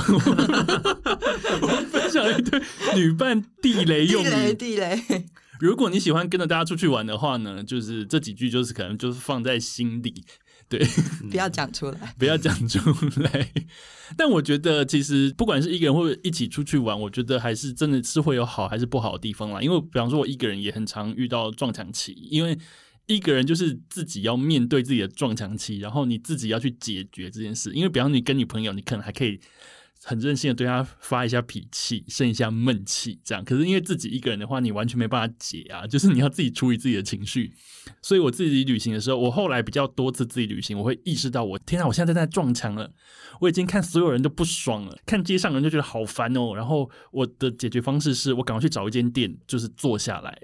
[1.91, 2.61] 分享一堆
[2.95, 4.53] 旅伴地雷地用雷语。
[4.53, 5.25] 地雷，
[5.59, 10.23] 如果你喜欢跟着大家出去玩的话呢，就是这几句就是可能就是放在心里，
[10.69, 10.79] 对，
[11.29, 12.15] 不要讲出来。
[12.17, 12.79] 不要讲出
[13.21, 13.51] 来。
[14.15, 19.61] 但我觉得，其实不管是一个人或者一起出去玩，我觉得还是真的是会有好还是不好的地方啦。
[19.61, 22.57] 因为比方说，我一个人也很常遇到撞墙期，因为
[23.07, 27.73] 一个人就是自己要面对自己的撞墙期，然后你自己要去解决这件事。
[27.73, 29.39] 因为比方你跟你朋友，你可能还可以。
[30.03, 33.43] 很任性的对他发一下脾气，生一下闷气，这样。
[33.43, 37.53] 可是因为自己一个人的话，你完全没办法解啊，就是你要自己处理自己的情绪。
[38.01, 42.91] 所以我自己旅行的时候，我后来比较多次自己旅行，我会意识到我天啊，我现在在撞墙了，
[43.41, 46.53] 我已经看所有人都不爽了，看街上人就觉得好烦哦。
[46.55, 50.35] 然后我的解决方式是我赶快去找一间店，就是坐下来。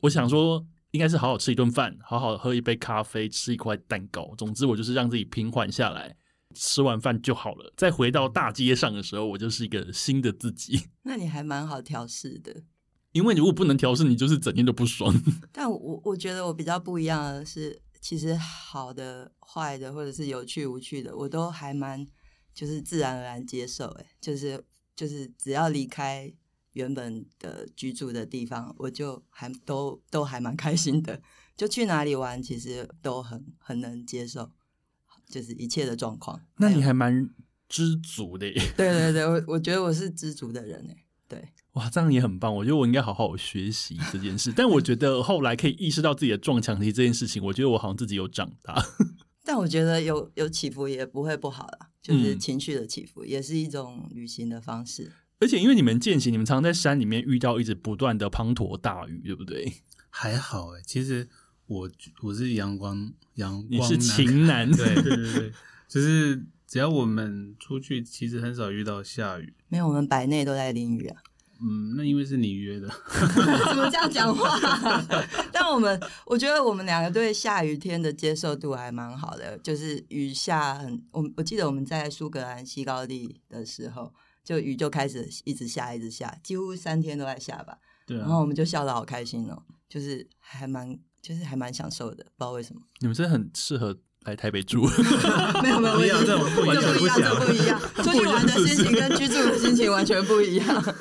[0.00, 4.34] 我想说，应该是好好吃一顿饭，好好喝一杯咖啡，吃一块蛋糕。
[4.38, 6.16] 总之，我就是让自己平缓下来。
[6.52, 10.88] 吃完饭就好了，再回到大街上的时候，我就是一个新的自己。
[11.02, 12.62] 那你还蛮好调试的。
[13.12, 15.14] 因为如果不能调试，你就是整天都不爽。
[15.52, 22.06] 但我我觉得我比较不一样的是，其实好的、坏的，或者是有趣无趣的，我都还蛮
[22.54, 23.86] 就是自然而然接受。
[23.88, 24.64] 哎，就是
[24.96, 26.32] 就是只要离开
[26.72, 31.20] 原本的居住的地方，我就还都都还蛮开心的。
[31.54, 34.50] 就去哪里玩，其实都很很能接受，
[35.32, 36.38] 就是一切的状况。
[36.58, 37.30] 那你还蛮
[37.68, 38.54] 知足的耶。
[38.76, 40.96] 对对对，我我觉得我是知足的人哎。
[41.26, 42.54] 对，哇，这样也很棒。
[42.54, 44.52] 我觉得我应该好好学习这件事。
[44.54, 48.84] 但我觉得后来可以意识到自己的撞墙期这件事情，我觉得我好像自己有长大。
[49.42, 55.10] 但我觉得有有起伏也不会不好啦，就是嗯情绪的起伏，也是一种旅行的方式。
[55.40, 59.72] 而且因为你们践行，你们常常在山里面遇到一直不断的滂沱大雨，对不对？
[60.10, 60.82] 还好哎。
[60.86, 61.28] 其实
[61.72, 61.90] 我
[62.22, 65.52] 我是阳光阳光你是晴男，对对对对，
[65.88, 69.54] 就是只要我们出去，其实很少遇到下雨。
[69.68, 71.22] 没有，我们白内都在淋雨啊！
[71.64, 72.88] 嗯，那因为是你约的，
[73.68, 74.58] 怎么这样讲话？
[75.52, 84.12] 但我们我觉得我们两个对下雨天的接受度还蛮好的，就是雨下很，我我记得我们在苏格兰西高地的时候，
[84.44, 87.78] 就雨就开始一直下，一直下，几乎三天都在下吧。
[88.04, 92.82] 对啊然后，我们就笑得好开心哦，就是还蛮就是还蛮享受的，不知道为什么。
[92.98, 94.84] 你们真的很适合来台北住。
[95.62, 97.80] 没有没有，不一样这种不一样这 不一样，不这不一样。
[97.96, 100.66] 出去玩的心情跟居住的心情完全不一样。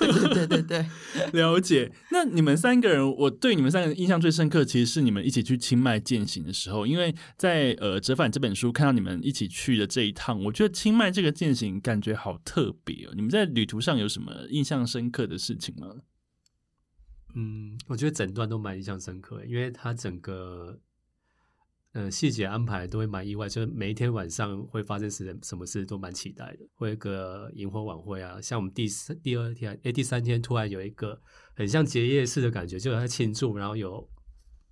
[0.00, 0.86] 对对对对，
[1.32, 1.92] 了解。
[2.10, 13.12] 那你们三个人，我对你们三个人印象最深刻，其实是你们一起去清迈践行的时候，因为在呃《折返》这本书看到你们一起去的这一趟，我觉得清迈这个践行感觉好特别哦。
[13.14, 15.88] 你们在旅途上有什么印象深刻的事情吗？
[17.34, 20.78] 嗯，我觉得整段都蛮印象深刻，因为它整个
[21.92, 26.66] 呃细节安排都会蛮意外，就是每一天晚上会发生什什么事都蛮期待的。
[26.74, 31.20] 会有一个萤火晚会啊，像我们第三第二天诶第三天突然有一个
[31.54, 34.08] 很像结业式的感觉，就在庆祝，然后有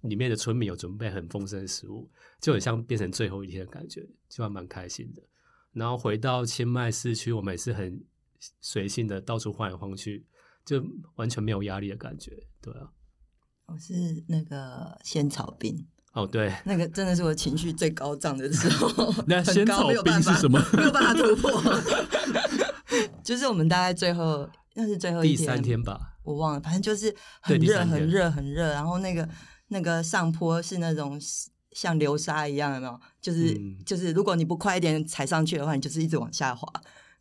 [0.03, 5.23] 里面的村民有准备很丰盛的食物，就很像变成最后一天的感觉，就还蛮开心的。
[5.73, 8.03] 然后回到清迈市区，我们也是很
[8.61, 10.25] 随性的到处晃来晃去，
[10.68, 10.85] 就
[11.16, 12.90] 完全没有压力的感觉，对啊。
[13.68, 19.14] 我是那个仙草冰，哦，对，那个真的是我情绪最高涨的时候。
[19.26, 20.62] 那仙草冰是什么？
[20.74, 21.62] 没有办法突破。
[23.24, 29.26] 就是我们大概最后那是最后一第三天吧，我忘了，反正就是很热、很热、很热，然后那个
[29.68, 31.18] 那个上坡是那种
[31.72, 33.00] 像流沙一样，有没有？
[33.22, 36.66] 就是、嗯就是，如果你不快一点踩上去的话，你就是一直往下滑，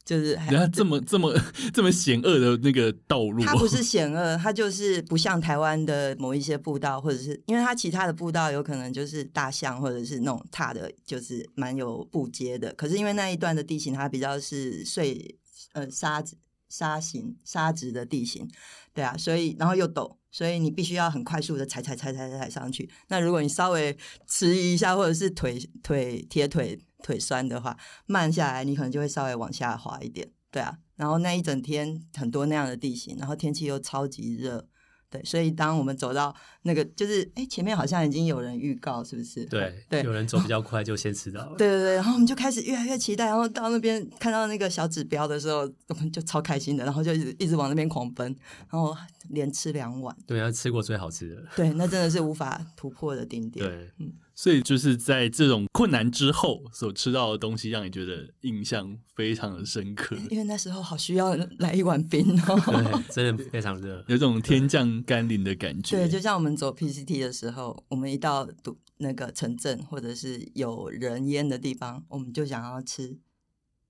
[0.07, 1.33] 就是还人家这么这么
[1.73, 12.73] 这么险恶的那个道路，它不是 险恶，它就是不像台湾的某一些步道，或者是因为它其他的步道有可能就是大象或者是那种踏的，就是蛮有步阶的。
[12.75, 15.37] 可是因为那一段的地形它比较是碎
[15.73, 16.37] 呃沙子
[16.69, 18.49] 沙形沙质的地形，
[18.93, 22.89] 对啊，所以然后又陡，所以你必须要很快速的踩踩踩踩踩踩上去。
[23.09, 30.29] 那如果你稍微迟疑一下，或者是腿腿贴腿腿酸的话，慢下来你可能就会稍微往下滑一点。
[30.49, 34.67] 对啊，然后那一整天很多那样的地形，然后天气又超级热。
[35.09, 39.45] 对，所以当我们走到那个，就是哎，前面好像已经有人预告，是不是？
[39.45, 41.55] 对对，有人走比较快就先吃到了。
[41.57, 48.35] 对对对，然后我们就开始越来越期待，然后到那边看到那个小指标的时候，我们就超开心的，然后就一直一直往那边狂奔，
[48.69, 48.93] 然后
[49.29, 50.13] 连吃两碗。
[50.25, 51.41] 对啊，吃过最好吃的。
[51.55, 53.65] 对，那真的是无法突破的顶点。
[53.65, 54.11] 对，嗯。
[54.39, 60.15] 所以就是在这种困难之后所吃到的东西，让你觉得印象非常的深刻。
[60.29, 65.97] 因为那时候好需要来一碗冰哦，对， 真的非常热， 有种天降甘霖的感觉。
[65.97, 73.17] 对，就像我们走 PCT 的时候，我们一到堵那个城镇或者是有人烟的地方，我们就想要吃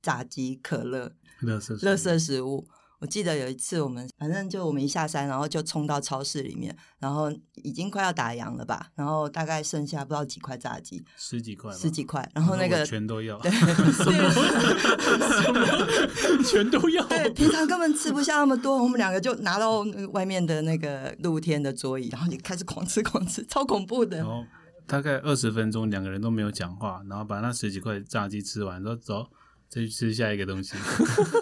[0.02, 2.66] 炸鸡、可乐、乐色乐色食物。
[3.00, 13.52] 我记得有一次，我们反正就我们一下山，然后就冲到超市里面，然后已经快要打烊了吧，然后大概剩下不知道几块炸鸡，十几块，十几块，然后那个全都要， 对，
[16.44, 19.82] 全都要，对，平常根本吃不下那么多，我们两个就拿到
[20.14, 24.18] 外面的那个露天的桌椅，然后就开始狂吃狂吃，超恐怖的。
[24.18, 24.44] 然后
[24.88, 29.28] 大概二十分钟，两个人都没有讲话，然后把那十几块炸鸡吃完，说走，
[29.70, 30.74] 再去吃下一个东西。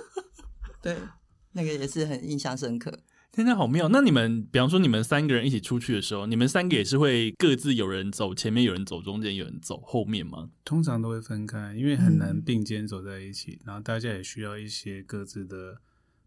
[0.84, 0.98] 对。
[1.56, 3.00] 那个也是很印象深刻，
[3.32, 3.88] 天天好妙。
[3.88, 10.50] 那你们，比方说你们三个人一起出去的时候，你们三个也是会各自有人走前面，有人走中间，有人走后面吗？
[10.66, 13.60] 通常都会分开，因为很难并肩走在一起。
[13.64, 15.78] 然后大家也需要一些各自的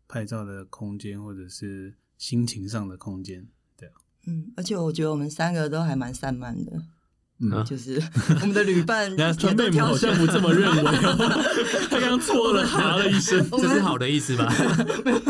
[0.08, 3.46] 拍照的空间，或者是心情上的空间。
[3.76, 3.94] 对啊，
[4.26, 6.82] 嗯，而且我觉得我们三个都还蛮散漫的。
[7.40, 8.02] 嗯，就是
[8.40, 10.82] 我们的旅伴， 川贝母好像不这么认为，
[11.88, 14.52] 他刚错了，哈了一声，这是好的意思吧？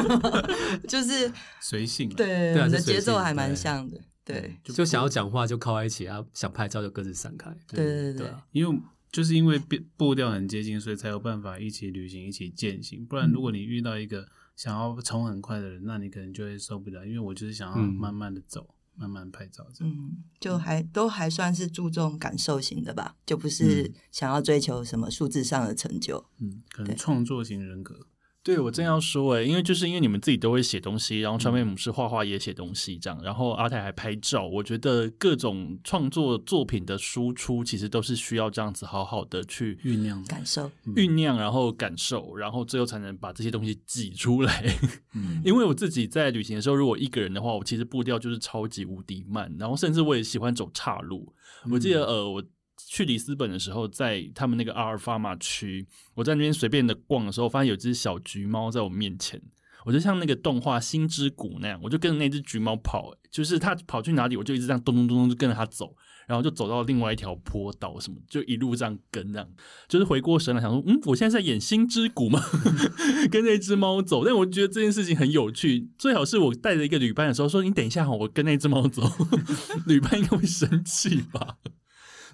[0.88, 1.30] 就是
[1.60, 8.80] 随性，对，我们的节奏还蛮像的，对，就想要讲话就靠在一起啊，想拍照就各自散开，对对对，因为
[9.12, 9.60] 就是因为
[9.96, 13.04] 步调很接近，所以才有办法一起旅行，一起践行。
[13.06, 17.06] 不然，如果你遇到一个想要冲很快的人，那你可能就会受不了。
[17.06, 18.66] 因为我就是想要慢慢的走。
[18.98, 28.06] 慢慢拍照，嗯，就还都还算是注重感受型的吧，就不是想要追求什么数字上的成就，嗯，可能创作型人格。
[28.44, 44.64] 对，我正要说哎，因为就是因为你们自己都会写东西，然后川妹母是画画也写东西这样，然后阿泰还拍照，我觉得各种创作作品的输出其实都是需要这样子好好的去酝酿、感受、酝酿，然后感受，然后最后才能把这些东西挤出来。
[45.44, 51.34] 因为我自己在旅行的时候，如果一个人的话，我其实步调就是超级无敌慢，然后甚至我也喜欢走岔路。
[51.70, 52.42] 我记得呃我。
[52.90, 59.40] 去里斯本的时候，在他们那个阿尔法马区，我在那边随便的逛的时候，发现有只小橘猫在我面前，
[59.84, 65.94] 我就像那个动画《星之谷》那样，我就跟着那只橘猫跑，就是它跑去哪里，我就一直这样咚咚咚咚就跟着它走，
[66.26, 69.46] 然后就走到另外一条坡道什么，就一路这样跟这样，
[69.86, 72.42] 就是回过神来想说，嗯，我现在在演《星之谷》吗？
[73.30, 79.02] 跟那只猫走，但我觉得这件事情很有趣，最好是我带着一个旅伴的时候说，你等一下哈，我跟那只猫走，
[79.86, 81.58] 旅伴应该会生气吧。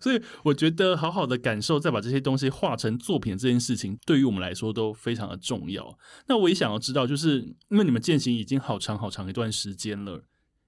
[0.05, 5.99] 所以我觉得好好的感受，再把这些东西画成作品这件事情，对于我们来说都非常的重要。
[6.27, 7.39] 那我也想要知道，就是
[7.71, 10.27] 因为你们践行已经好长好长一段时间了，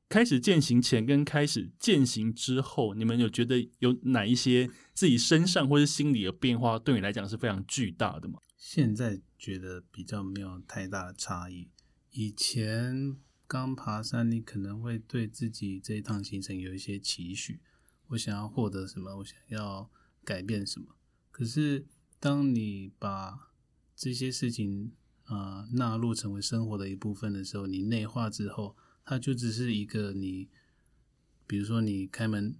[0.08, 8.38] 开始践行前跟开始践行之后，你们有觉得有哪一些自己身上或者心理的变化，对你来讲是非常巨大的吗？
[8.56, 11.68] 现在觉得比较没有太大的差异。
[12.12, 13.14] 以前
[13.46, 17.60] 刚爬山，你可能会对自己这一趟行程有一些期许。
[18.08, 19.16] 我想要获得什么？
[19.16, 19.90] 我想要
[20.24, 20.94] 改变什么？
[21.32, 21.84] 可是，
[22.20, 23.50] 当你把
[23.96, 24.92] 这些事情
[25.24, 30.48] 啊纳入成为生活的一部分的时候，你内化之后，它就只是一个你，
[31.46, 32.56] 比如说你开门，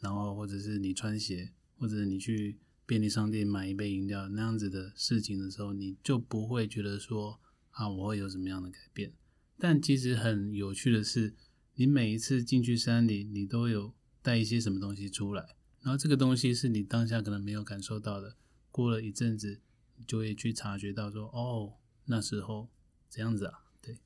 [0.00, 7.40] 然后或者是你穿鞋，或者你去便利商店买一杯饮料那样子的事情的时候，你就不会觉得说
[7.70, 9.12] 啊我会有什么样的改变。
[9.58, 11.34] 但其实很有趣的是，
[11.76, 13.94] 你每一次进去山里，你都有。
[14.26, 18.34] 带一些什么东西出来，然后这个东西是你当下可能没有感受到的，
[18.72, 19.60] 过了一阵子，
[19.94, 21.74] 你就会去察觉到说，哦，
[22.06, 22.68] 那时候
[23.08, 23.96] 这样子啊，对，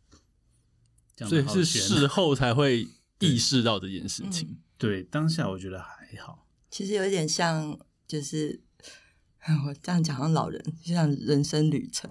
[1.27, 2.87] 所以是事后才会
[3.21, 4.59] 意识到这件事情。
[4.77, 6.47] 对，当下我觉得还好。
[6.71, 8.61] 其实有一点像，就是
[9.67, 12.11] 我这样讲，像老人，就像人生旅程。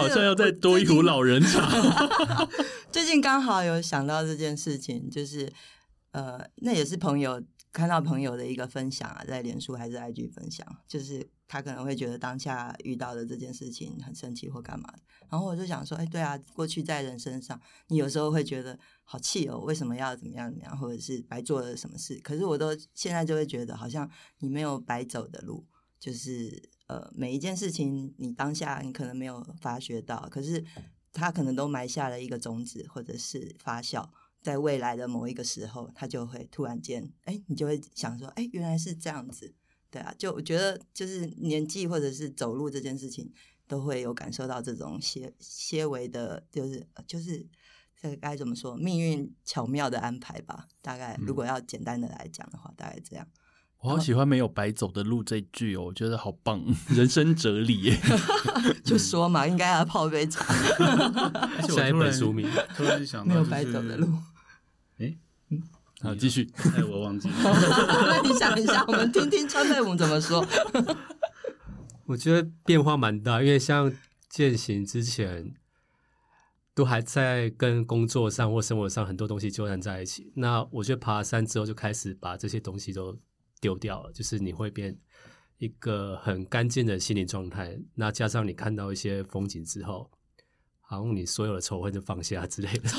[0.00, 1.68] 好像要再多一壶老人茶。
[2.90, 5.52] 最近刚好有想到这件事情，就是
[6.12, 7.40] 呃，那也是朋友
[7.72, 14.92] 看到朋友的一个分享啊，在脸书还是 IG 分享，就是他可能会觉得当下遇到的这件事情很生气或干嘛，
[15.30, 25.64] 然后我就想说，哎，对啊，过去在人身上，你有时候会觉得好气哦，为什么要怎么样怎么样，或者是白做了什么事，可是我都现在就会觉得，好像你没有白走的路，
[26.00, 26.70] 就是。
[26.90, 30.64] 呃，每一件事情你当下你可能没有发觉到，可是
[31.12, 34.08] 它可能都埋下了一个种子，或者是发酵，
[34.42, 39.54] 在未来的某一个时候，它就会突然间，哎，你就会想说，哎，原来是这样子，
[39.88, 43.32] 对啊，就我觉得就是年纪或者是走路这件事情，
[43.68, 47.46] 都会有感受到这种些些微的，就是就是
[48.02, 50.66] 这个该怎么说，命运巧妙的安排吧。
[50.82, 53.28] 大概如果要简单的来讲的话，大概这样。
[53.82, 57.98] 我好喜欢“没有白走的路”这一句哦，我觉得好棒，人生哲理耶。
[58.84, 60.44] 就说嘛，应该要泡杯茶。
[61.66, 64.06] 下一本书名突然想到，没有白走的路。
[64.98, 65.16] 哎，
[66.02, 66.50] 好，继续。
[66.76, 67.34] 哎，我忘记了。
[67.40, 70.46] 那你想一下，我们听听川贝母怎么说。
[72.04, 73.90] 我觉得变化蛮大，因为像
[74.28, 75.54] 践行之前，
[76.74, 80.32] 都还在跟工作上或生活上很多东西纠缠在一起。
[80.36, 83.16] 那我觉得爬山之后，就开始把这些东西都
[83.60, 84.96] 丢掉了，就是你会变
[85.58, 87.78] 一个很干净的心理状态。
[87.94, 90.10] 那加上你看到一些风景之后。
[90.82, 92.90] 好像你所有的仇恨就放下之类的，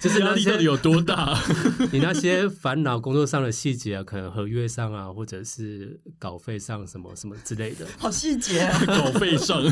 [0.00, 1.32] 就是压力到底有多大？
[1.92, 8.84] 你那些烦恼、工作上的细节啊，可能合约上啊，或者是稿费上什么什么之类的，好细节啊！
[8.84, 9.62] 稿费上，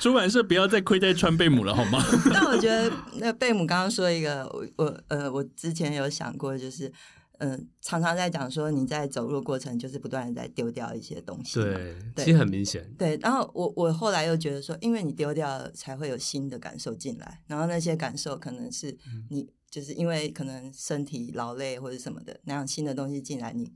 [0.00, 2.04] 出版社不要再亏待川贝母了好吗？
[2.32, 6.92] 但我觉得那贝母刚刚说一个，我我呃，我之前有想过，就是。
[7.38, 12.88] 嗯，常常在讲说你在走路过程就是不断的在丢掉一些东西，对，其实很明显。
[12.96, 18.96] 对，然后我我后来又觉得说，因为你丢掉了，才会有新的感受进来，然后那些感受可能是
[19.30, 23.72] 你就是因为可能身体劳累或者什么的，那样新的东西进来，你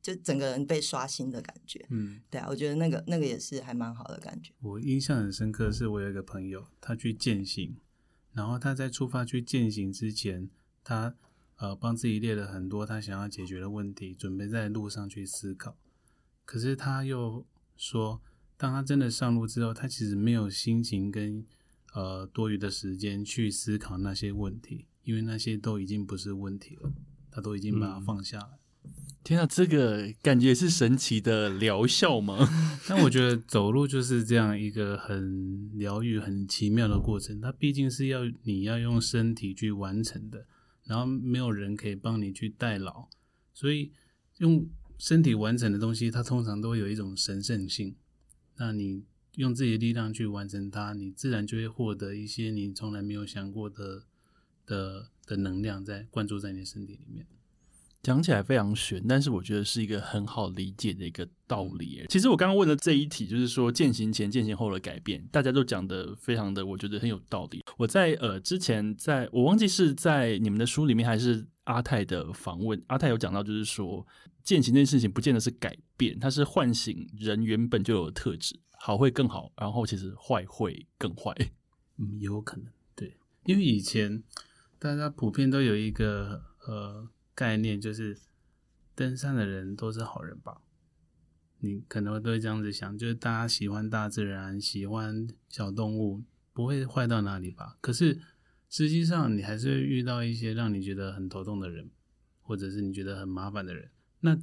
[0.00, 1.84] 就整个人被刷新的感觉。
[1.90, 4.52] 嗯，对啊，我觉得那个那个也是还蛮好的感觉。
[4.62, 7.76] 我印象很深刻，是我有一个朋友，他去践行，
[8.32, 10.48] 然后他在出发去践行之前，
[10.82, 11.14] 他。
[11.56, 15.76] 呃，帮自己列了很多他想要解决的问题，准备在路上去思考。
[16.44, 17.46] 可是他又
[17.76, 18.20] 说，
[18.56, 21.44] 当他真的上路之后，他其实没有心情跟
[21.94, 26.92] 呃多余的时间去思考那些问题，因为那些都已经不是问题了，
[27.30, 28.58] 他都已经把它放下了。
[29.22, 32.46] 天啊，这个感觉是神奇的疗效吗？
[32.86, 37.40] 但我觉得走路就是这样一个很疗愈、很奇妙的过程。
[37.40, 40.44] 它毕竟是要你要用身体去完成的。
[40.84, 43.08] 然后没有人可以帮你去代劳，
[43.52, 43.92] 所以
[44.38, 44.68] 用
[44.98, 47.96] 身体完成的东西，它通常都有一种神圣性。
[48.56, 49.04] 那你
[49.36, 54.04] 用自己的力量去完成它，你自然就会获得一些你从来没有想过的
[54.64, 57.26] 的的能量在灌注在你的身体里面。
[58.04, 62.04] 讲起来非常玄，但是我觉得是一个很好理解的一个道理。
[62.10, 67.64] 其实我刚刚问的这一题，就是说践行前、践行后的改变，大家都讲的非常的，我觉得很有道理。
[67.78, 74.06] 我在呃之前，在我忘记是在你们的书里面，还是阿泰的访问，阿泰有讲到，就是说
[74.42, 81.34] 践行这件事情，不见得是改变，它是唤醒人原本就有的特质，好会更好，然后其实坏会更坏。
[81.96, 84.22] 嗯，有可能对，因为以前
[84.78, 87.08] 大家普遍都有一个呃。
[87.34, 88.16] 概念就是，
[88.94, 90.62] 登山的人都是好人吧？
[91.58, 96.22] 你可能会都会这样子想，就是大家喜欢大自然，喜欢小动物，
[96.52, 97.76] 不会坏到哪里吧？
[97.80, 98.20] 可是
[98.68, 101.90] 实际上，你还是会遇到一些让你觉得很头痛的人，
[102.42, 104.38] 或者是你觉得很麻烦的人，那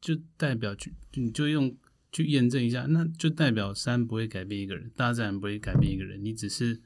[0.00, 1.76] 就代表去，你就用
[2.10, 6.80] 去验证一下，那就代表山不会改变一个人，大自然不会改变一个人，你只是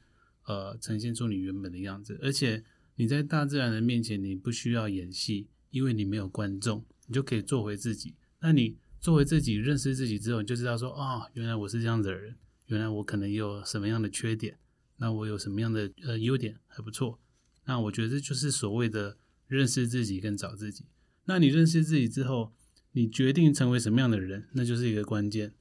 [0.47, 2.65] 呃呈现出你原本的样子，而且。
[3.01, 8.15] 你在大自然的面前，你不需要演戏，因为你没有观众，你就可以做回自己。
[8.41, 12.37] 那你做回自己，认识自己之后，你就知道说啊，原来我是这样子的人，
[12.67, 14.59] 原来我可能有什么样的缺点，
[14.99, 17.19] 那我有什么样的呃优点还不错。
[17.65, 20.85] 那我觉得这就是所谓的认识自己跟找自己。
[21.25, 22.53] 那你认识自己之后，
[22.93, 25.55] 你决定成为什么样的人，那就是一个关键。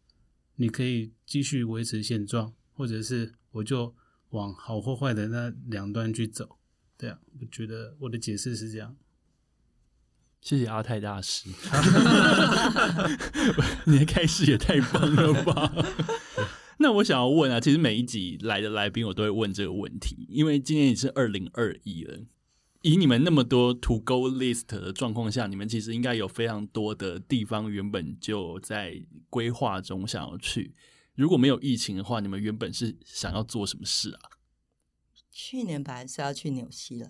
[0.58, 3.96] 你可以继续维持现状，或者是我就
[4.32, 6.59] 往好或坏的那两端去走。
[7.00, 8.98] 对啊，我觉得我的解释是这样。
[10.42, 11.50] 谢谢阿泰大师，
[13.88, 15.74] 你的开始也太棒了吧！
[16.80, 22.20] 那我想要问啊，其实每一集来的来宾，我都会问这个问题，因为今年已是二零二一了。
[22.82, 30.74] 以你们那么多 to go list 的状况下，你们其实应该有非常多的地方原本就在规划中想要去。
[31.16, 34.39] 如果没有疫情的话，你们原本是想要做什么事啊？
[35.42, 37.10] 去年本来是要去纽西兰，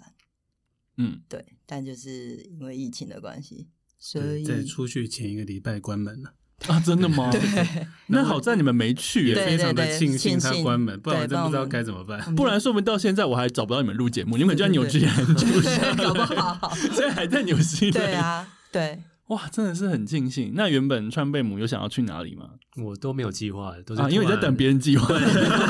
[0.98, 6.36] 嗯，对，但就是因为疫情的关系，所以在出去前一个礼拜关门了
[6.68, 6.80] 啊！
[6.80, 7.32] 真的吗？
[7.34, 7.42] 对，
[8.10, 12.36] 那好在你们没去，也非常的庆幸他关门，不然真不知道该怎么办。
[12.36, 15.48] 不然说明到现在我还找不到你们录节目，你们就在纽西兰 住，
[15.98, 17.94] 搞不好现在还在纽西兰。
[17.94, 20.54] 对啊，对，哇，真的是很尽兴。
[20.56, 22.52] 那原本川贝母有想要去哪里吗？
[22.78, 25.08] 我都没有计划，都是啊，因为你在等别人，人计划，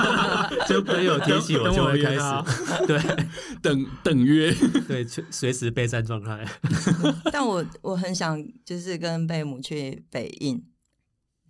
[0.67, 2.99] 就朋友提起我就会开约他始，对。
[3.61, 4.53] 等等约。
[4.87, 6.45] 对，随随时备战状态。
[7.31, 10.63] 但我我很想就是跟贝母去北印，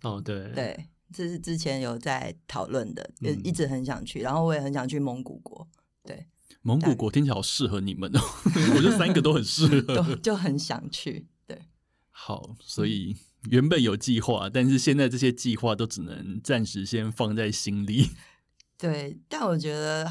[0.02, 3.40] 哦，对，对，这是之前有在讨论的，就嗯。
[3.44, 5.68] 一直很想去，然后我也很想去蒙古国，
[6.04, 6.26] 对，
[6.62, 8.20] 蒙古国听起来好适合你们哦，
[8.74, 10.16] 我觉得三个都很适合。
[10.16, 11.39] 就很想去，对，
[12.22, 13.16] 好，所以
[13.48, 18.10] 原本有计划，但是现在这些计划都只能暂时先放在心里。
[18.76, 20.06] 对，但我觉得，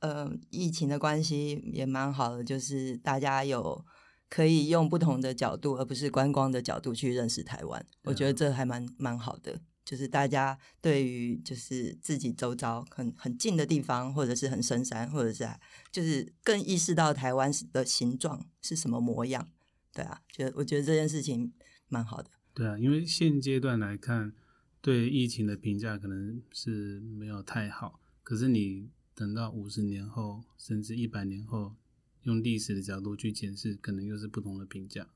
[0.00, 3.82] 呃，疫情的关系也蛮好的，就是大家有
[4.28, 7.86] 可以用不同的角度，而不是观光的角度去认识台湾。
[8.02, 15.48] 我觉得这还蛮蛮好的，就是大家对于就是自己周遭很很近的地方，或者是很深山，或者是
[15.90, 19.48] 就是更意识到台湾的形状是什么模样。
[19.94, 21.52] 对啊，觉得我觉得这件事情
[21.88, 22.28] 蛮好的。
[22.52, 24.32] 对啊，因为现阶段来看，
[24.80, 28.00] 对疫情的评价可能是没有太好。
[28.22, 31.76] 可是你等到五十年后，甚至一百年后，
[32.22, 35.06] 用历史的角度去检视，可能又是不同的评价。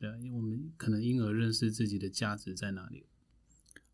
[0.00, 3.04] 对啊，因为我们可能因而认识自己的价值在哪里。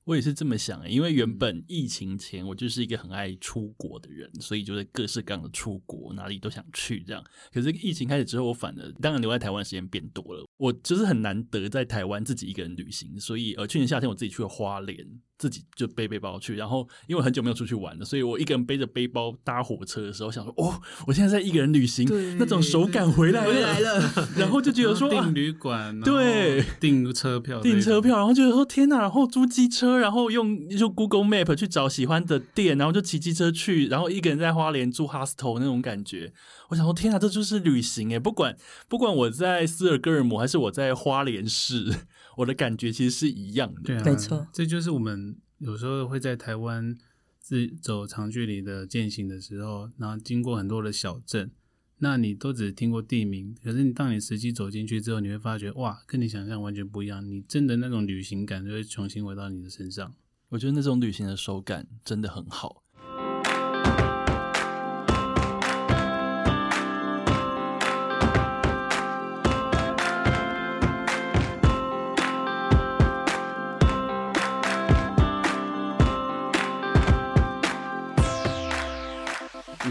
[0.08, 7.22] 我也是这么想、欸，因为原本疫情前我就是一个很爱出国的人，所以就是各式各样的出国，哪里都想去这样。
[7.52, 10.47] 可是疫情开始之后，我反而当然留在台湾时间变多了。
[10.58, 14.96] 我就是很难得在台湾自己一个人旅行，所以呃，去年夏天我自己去了花莲，
[15.38, 16.56] 自己就背背包去。
[16.56, 24.28] 然后因为我很久没有出去玩了，所以我一个人背着背包搭火车的时候，想说哦，我现在在一个人旅行，那种手感回来了，回来了。
[24.36, 36.32] 然后就觉得说 啊订旅馆，对订车票，订车票，然后就说天哪，然后租机车，然后用就 Google Map 去找喜欢的店，然后就骑机车去，然后一个人在花莲住 hostel 那种感觉。
[36.70, 38.18] 我想说天哪，这就是旅行诶！
[38.18, 38.54] 不管
[38.88, 41.84] 不管我在斯尔哥尔摩还是我在花莲市，
[42.38, 43.82] 我的感觉其实是一样的。
[43.82, 46.96] 对啊，没错这就是我们有时候会在台湾
[47.38, 51.50] 自走长距离的践行的时候，然后经过很多的小镇，
[51.98, 60.14] 那你都只听过地名，可是你当你实际走进去之后，你会发觉哇，跟你想象完全不一样，你真的那种旅行感就会重新回到你的身上。
[60.50, 62.82] 我觉得那种旅行的手感真的很好。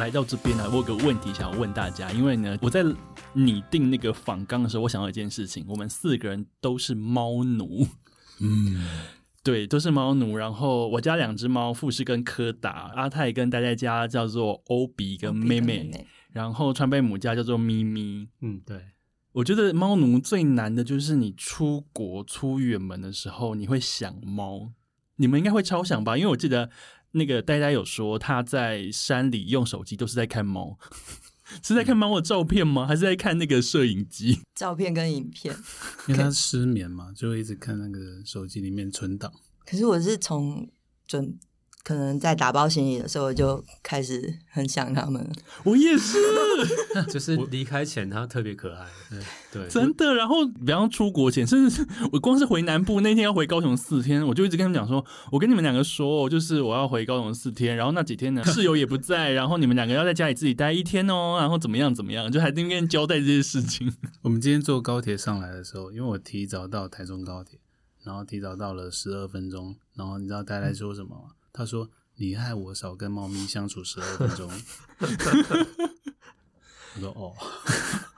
[0.07, 2.81] 来到这边呢，我有个问题想要问大家，因为呢，我在
[3.33, 7.85] 拟定那个访纲的时候，我想到一件事情，我们四个人都是猫奴，
[8.39, 8.87] 嗯，
[9.43, 10.37] 对，都是猫奴。
[10.37, 15.91] 然后我家两只猫，富士跟柯达，阿泰跟呆呆家叫做欧比跟妹妹，
[16.31, 18.29] 然后川贝母家叫做咪咪。
[18.39, 18.81] 嗯，对，
[19.33, 24.71] 我觉得猫奴最难的就是你出国出远门的时候，你会想猫。
[25.19, 26.15] 你们应该会超想吧？
[26.15, 26.69] 因为我记得
[27.11, 30.77] 那个呆呆有说他在山里用手机都是在看猫，
[31.63, 32.85] 是在看猫的照片吗？
[32.85, 34.41] 还是在看那个摄影机？
[34.55, 35.55] 照片跟影片。
[36.07, 39.31] 因为他失眠嘛，就会一直看那个手机里面存档。
[39.65, 40.69] 可是我是从
[41.05, 41.37] 准
[41.87, 45.31] 可能在打包行李的时候就开始很想他们了。
[45.63, 46.17] 我也是。
[47.07, 48.85] 就是离开前他特别可爱，
[49.53, 63.93] 对，真的，然后比方出国前，甚至是我光是回南部那天要回高雄四天，我就一直跟他们讲说，我跟你们两个说，就是我要回高雄四天，然后那几天呢室友也不在，然后你们两个要在家里自己待一天哦，然后怎么样怎么样，就还在那边交代这些事情。
[64.23, 67.59] 我们今天坐高铁上来的时候，因为我提早到台中高铁，
[68.03, 71.36] 然后提早到了十二分钟，然后你知道大家在说什么吗？
[71.51, 74.49] 他说：“你害我少跟猫咪相处十二分钟。
[76.95, 77.33] ”我说：“哦。”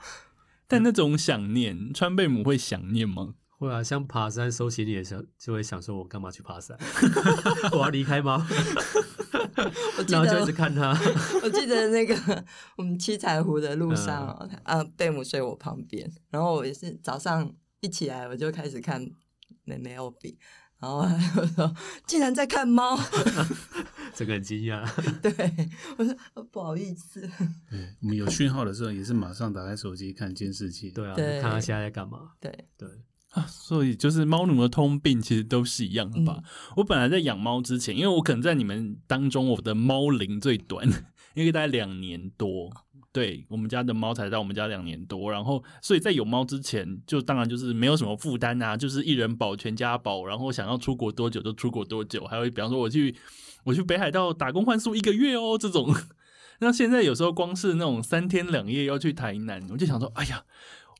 [0.67, 3.35] 但那种想念，川贝母会想念吗？
[3.57, 6.77] 会啊，像爬山收行李的时候，就会想说我干嘛去爬山？
[7.73, 8.47] 我要离开吗？
[10.07, 10.97] 然后就一直，看他，
[11.43, 12.45] 我记得那个
[12.77, 14.27] 我们七彩湖的路上
[14.63, 19.05] 啊，贝母睡我旁边，然后我也是早上一起来我就开始看
[19.65, 20.37] 妹妹欧比，
[20.79, 21.07] 然后我
[21.55, 21.75] 说
[22.07, 22.97] 竟然在看猫，
[24.15, 24.85] 这个很惊讶。
[25.21, 25.31] 对
[25.97, 27.21] 我说呃不好意思，
[27.69, 30.89] 对，我们有讯号的时候，也是马上打开手机看监视器。
[30.89, 32.31] 对啊，对看他现在在干嘛？
[32.39, 32.87] 对，对，
[33.31, 36.35] 啊，所以就是猫奴的通病其实都是一样的吧。
[36.37, 36.43] 嗯
[36.77, 40.87] 我本来在养猫之前，因为我可能在你们当中我的猫龄最短，
[41.35, 42.71] 因为大概两年多。
[43.11, 53.15] 对我们家的猫才到我们家两年多，然后所以在有猫之前，就当然就是没有什么负担啊，就是一人保全家保，然后想要出国多久就出国多久，还有比方说我去
[53.63, 55.93] 我去北海道打工换宿一个月哦这种。
[56.61, 60.43] 那现在有时候光是那种三天两夜要去台南，我就想说，哎呀，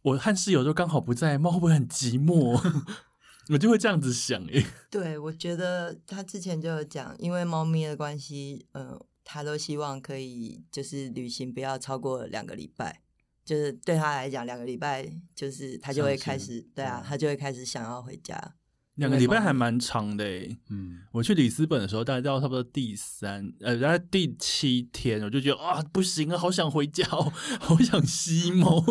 [0.03, 2.57] 我和室友都刚好不在，猫会不会很寂寞？
[3.51, 4.65] 我就会这样子想诶。
[4.89, 8.97] 对，我觉得他之前就有讲，因为猫咪的关系，嗯、
[9.31, 12.99] 他都希望可以就是旅行不要超过两个礼拜，
[13.45, 18.55] 就是对他来讲，两个礼拜就是他就会开始，对啊，他就会开始想要回家。
[18.95, 20.57] 两个礼拜还蛮长的诶。
[20.71, 28.83] 嗯，我去里斯本的时候，大概到差不多第三呃，大概第七天，我就觉得啊，不行啊，好想回家哦，好想吸猫。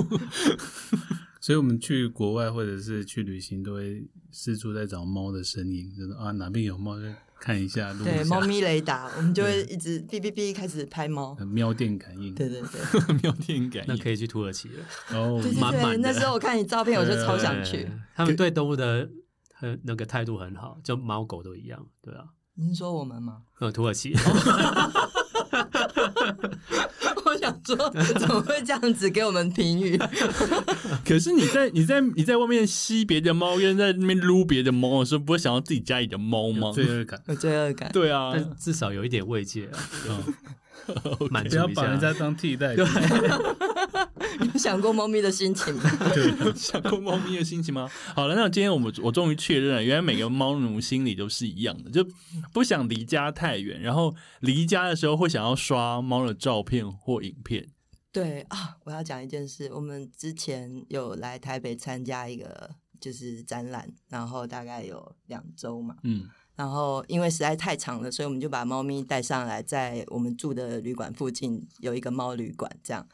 [1.43, 7.07] 所以我们去国外或者是去旅行，都会四处在找猫的身影，就是啊哪边有猫就
[7.41, 11.37] 看一下，录一对，猫咪雷达，我们就会一直哔哔哔开始拍猫。
[11.39, 12.35] 呃喵电感应。
[12.35, 13.89] 对对对，没有 电感应。
[13.89, 14.85] 那可以去土耳其了。
[15.13, 17.89] 哦，对对对，满满那时候我看你照片，我就超想去。
[18.15, 19.09] 他们对动物的
[19.55, 22.25] 很那个态度很好，就猫狗都一样，对啊。
[22.55, 23.43] 你是说我们吗？
[23.61, 24.21] 呃，土耳其，我
[27.39, 27.77] 想说，
[28.19, 29.99] 怎么会这样子给我们评语？
[31.05, 36.73] 可是你在你在你在外面吸别的猫，跟在那边撸别的猫的时候，不会想到自己家里的猫吗？
[36.73, 37.91] 罪恶感，有罪恶感。
[37.93, 39.79] 对啊，但至少有一点慰藉啊，
[41.31, 41.83] 满不要足一下。
[41.83, 42.85] 把人家当替代品。
[42.85, 44.18] 你
[44.53, 45.91] 有想过猫咪的心情吗？
[46.15, 47.89] 对想过猫咪的心情吗？
[48.15, 52.07] 好了，那今天我们我终于确认了，原来每个猫奴心里都是一样的，就
[52.53, 57.69] 不想离家太远，然后离家的时候会想要刷猫的照片或影片。
[58.11, 62.71] 对啊，我要讲一件事，我们之前有来台北参加一个
[63.01, 66.27] 就是展览，然后大概有两周嘛，嗯，
[66.57, 73.07] 然后因为实在太长了，所以我们就把猫咪带上来，在我们住的旅馆附近有一个猫旅馆，这样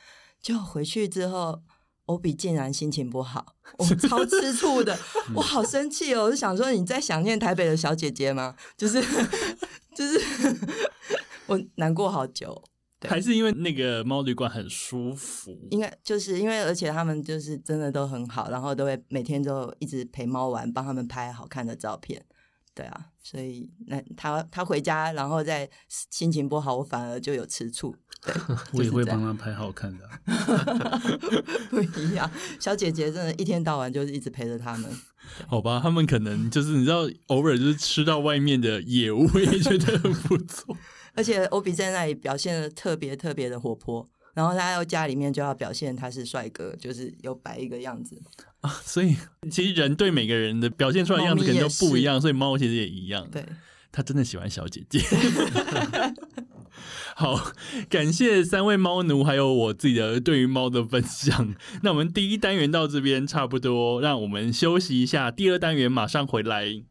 [0.44, 1.62] 就回去之后。
[2.06, 4.94] 欧比竟然心情不好，我 超吃醋的，
[5.34, 6.24] 我好生气哦！
[6.24, 8.54] 我就想说，你在想念台北的小姐姐吗？
[8.76, 9.00] 就是
[9.94, 10.20] 就是，
[11.48, 12.62] 我难过好久。
[13.00, 15.56] 对还是因为那个猫旅馆很舒服。
[15.70, 22.22] 应该就是因为，而且他们就是真的都很好，然后都会每天都一直陪猫玩，帮他们拍好看的照片。
[22.74, 27.94] 对啊，所以那他他回家，然后再心情不好，我反而就有吃醋。
[28.20, 28.34] 对，
[28.72, 31.00] 我也会帮他拍好看的啊。
[31.70, 32.28] 不一样。
[32.58, 34.90] 小姐姐真的，一天到晚就是一直陪着他们。
[35.46, 40.76] 好吧，他们可能就是你知道，偶尔就是吃到外面的野味，觉得很不错。
[41.14, 48.20] 而且欧比在那里表现的特别特别的活泼，然后他要家里面就要表现他是帅哥，就是有摆一个样子。
[48.84, 49.16] 所以
[49.50, 53.28] 其实人对每个人的表现出来的样子可能都不一样，所以猫其实也一样。
[53.30, 53.44] 对，
[53.92, 55.00] 他真的喜欢小姐姐。
[57.16, 57.52] 好，
[57.88, 61.54] 感谢三位猫奴，还有我自己的对于猫的分享。
[61.82, 65.30] 那我们第一单元到这边差不多，让我们休息一下。
[65.30, 66.82] 第二单元马上回来。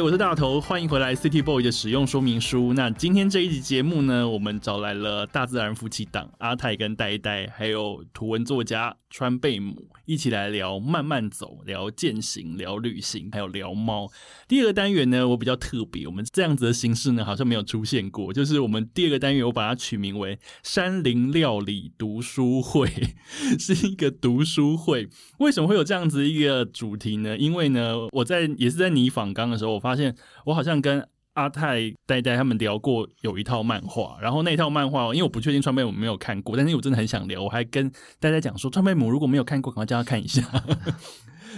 [0.00, 2.72] 我是大头，欢迎回来 City Boy 的使用说明书。
[2.72, 14.08] 那今天这一集节目呢，我们找来了大自然夫妻档阿泰跟呆呆，还有图文作家川贝母，一起来聊慢慢走，聊践行，聊旅行，还有聊猫。
[14.46, 18.32] 第二个单元呢，我比较特别，我们这样子的形式呢，好像没有出现过。
[18.32, 22.88] 就是我们第二个单元，我把它取名为“山林料理读书会”，
[23.58, 25.08] 是一个读书会。
[25.38, 27.36] 为什么会有这样子一个主题呢？
[27.36, 30.14] 因为呢，我在也是在你访刚的时候，我发发现
[30.44, 40.42] 我好像跟阿泰、呆呆他们聊过有一套漫画，然后那套漫画，因为我不确定川贝母没有看过，但是我真的很想聊，我还跟呆呆讲说，川贝母如果没有看过，赶快叫他看一下。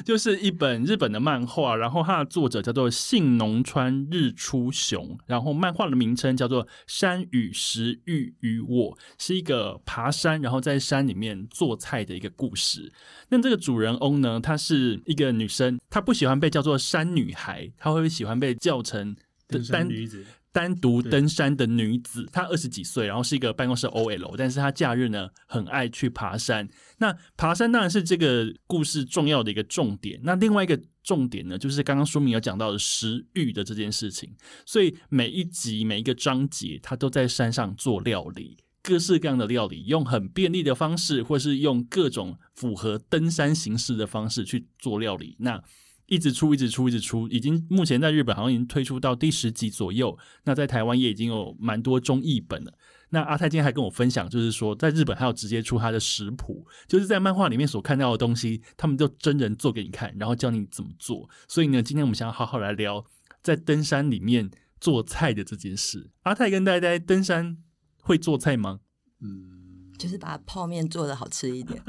[0.05, 12.93] 就是一本日本的漫画，然后它的作者叫做信浓川日出雄，然后漫画的名称叫做《山与食欲与我》，是一个爬山，然后在山里面做菜的一个故事。
[13.29, 19.15] 那这个主人翁呢，她是一个女生，她不喜欢被叫做山女孩，她会喜欢被叫成
[19.49, 26.69] 登山单女子，单独登山的女子，她二十几岁，然后是一个办公室 OL，但是她假日呢很爱去爬山。
[26.99, 30.21] 那爬山当然是这个故事重要的一个重点。
[30.23, 34.35] 那另外一个重点呢，就是刚刚说明有讲到的食欲的这件事情。
[34.67, 38.59] 所以每一集每一个章节，她都在山上做料理。
[38.83, 45.37] 各式各样的料理，用很便利的方式，或是用各种符合登山形式的方式去做料理。
[45.41, 45.63] 那
[46.11, 50.19] 一直出，一直出，一直出，已经目前在日本好像已经推出到第十集左右。
[50.45, 52.73] 那在台湾也已经有蛮多中译本了。
[53.11, 61.29] 那阿泰今天还跟我分享，就是说在日本还有直接出他的食谱，就是在漫画里面所看到的东西，他们就真人做给你看，然后教你怎么做。
[61.47, 63.05] 所以呢，今天我们想要好好来聊
[63.43, 64.51] 在登山里面
[64.81, 66.11] 做菜的这件事。
[66.23, 67.57] 阿泰跟呆呆登山
[68.03, 68.81] 会做菜吗？
[69.21, 71.83] 嗯，就是把泡面做的好吃一点。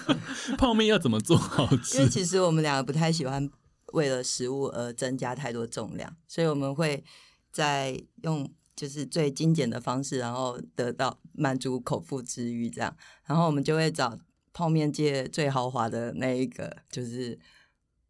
[0.56, 2.08] 泡面要怎么做好吃因为？
[2.08, 3.48] 其实我们两个不太喜欢
[3.92, 7.02] 为了食物而增加太多重量，所以我们会
[7.50, 14.18] 在用就是最精简的方式，然后得到满足口腹之欲，这样，然后我们就会找
[14.52, 17.38] 泡面界最豪华的那一个，就是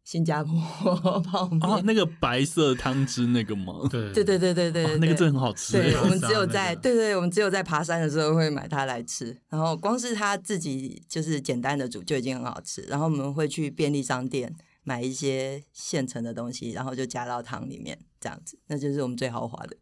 [0.03, 0.53] 新加坡
[1.23, 1.61] 泡面。
[1.63, 3.73] 哦，那个白色汤汁那个吗？
[3.89, 5.73] 对对对对对对那个对真的很好吃。
[5.73, 9.37] 对，欸我们只有沙那个在对对，我们只有在爬山的时候会买它来吃。
[9.47, 12.81] 然后光是它自己就是简单的煮就已经很好吃。
[12.83, 14.53] 然后我们会去便利商店
[14.83, 19.77] 买一些现成的东西，然后就加到汤里面，这样子，那就是我们最豪华的。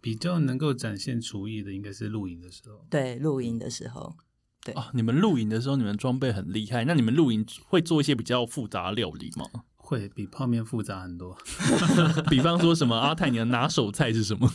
[0.00, 2.86] 比较能够展现厨艺的，应该是露营的时候。
[2.88, 4.14] 对，露营的时候，
[4.62, 6.84] 对哦，你们露营的时候，你们装备很厉害。
[6.84, 9.46] 那你们露营会做一些比较复杂料理吗？
[9.76, 11.36] 会比泡面复杂很多。
[12.30, 14.50] 比方说什么阿泰，你的拿手菜是什么？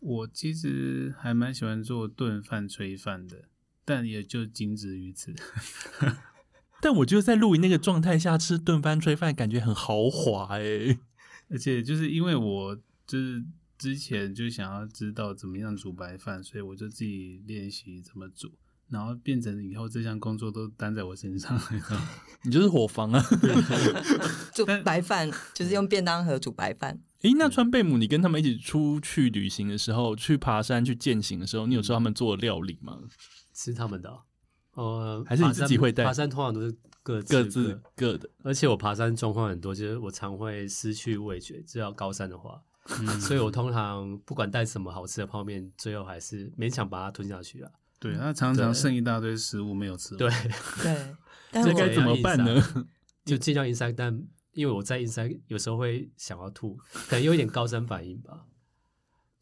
[0.00, 3.48] 我其实还蛮喜欢做炖饭、炊饭的，
[3.84, 5.34] 但也就仅止于此。
[6.84, 10.98] 但我觉得在露营那个状态下吃炖饭、炊饭，感觉很豪华哎、
[11.48, 12.76] 而且就是因为我
[13.06, 13.42] 就是
[13.78, 18.52] 之前就想要知道怎么样煮白饭，所以我就自己练习怎么煮，
[18.90, 21.58] 然后变成以后这项工作都担在我身上。
[22.44, 23.24] 你就是伙房啊！
[24.52, 27.00] 煮白饭就是用便当盒煮白饭。
[27.22, 32.98] 诶，那川贝母，你跟他们一起出去旅行的时候，去爬山、去践行的时候，你有吃他们做的料理吗？
[33.54, 34.20] 吃他们的哦、
[34.74, 38.28] 呃，还是你自己会带爬山通常都是各自各自各的。
[38.42, 42.60] 而且我爬山状况很多，就是我常会失去味觉，只要高山的话，
[43.00, 47.70] 嗯所以我通常不管带什么好吃的泡面，最后还是勉强把它吞下去了。
[47.98, 50.18] 对他常常剩一大堆食物没有吃 完。
[50.18, 50.30] 对，
[50.82, 51.16] 对，
[51.50, 52.86] 但是我这该怎么办呢？
[53.24, 54.22] 就尽量硬塞，但
[54.52, 56.76] 因为我在硬塞，有时候会想要吐，
[57.08, 58.44] 可能有一点高山反应吧。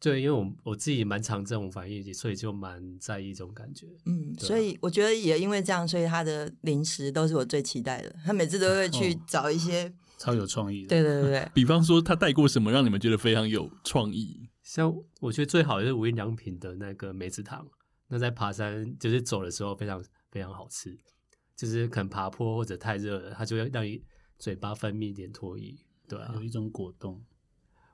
[0.03, 3.87] 对，因为我我自己蛮常这种反应，所以就蛮在意这种感觉。
[4.05, 8.13] 嗯，啊所以我觉得也因为这样，所以他的零食都是我最期待的。
[8.25, 10.89] 他每次都会去哦找一些，超有创意的。
[10.89, 14.49] 对对对对， 比方说，他带过什么让你们觉得非常有创意？
[14.61, 17.65] 像我觉得最好的是无印良品的那个梅子糖，
[18.09, 20.99] 那在爬山就是走的时候非常非常好吃，
[21.55, 24.03] 就是可能爬坡或者太热了，它就会让你
[24.37, 25.77] 嘴巴分泌一点唾液，
[26.09, 27.23] 对啊有，一种果冻，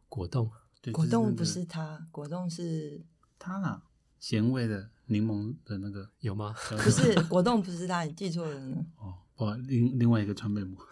[0.07, 0.49] 果冻
[0.81, 3.03] 对，果冻不是是它，果冻是
[3.37, 3.83] 它啦，
[4.19, 6.55] 咸味的柠檬的那个，有吗？
[6.69, 8.03] 不是果冻不是它？
[8.03, 8.85] 你记错了呢。
[8.97, 10.77] 哦，不，另另外一个川贝母。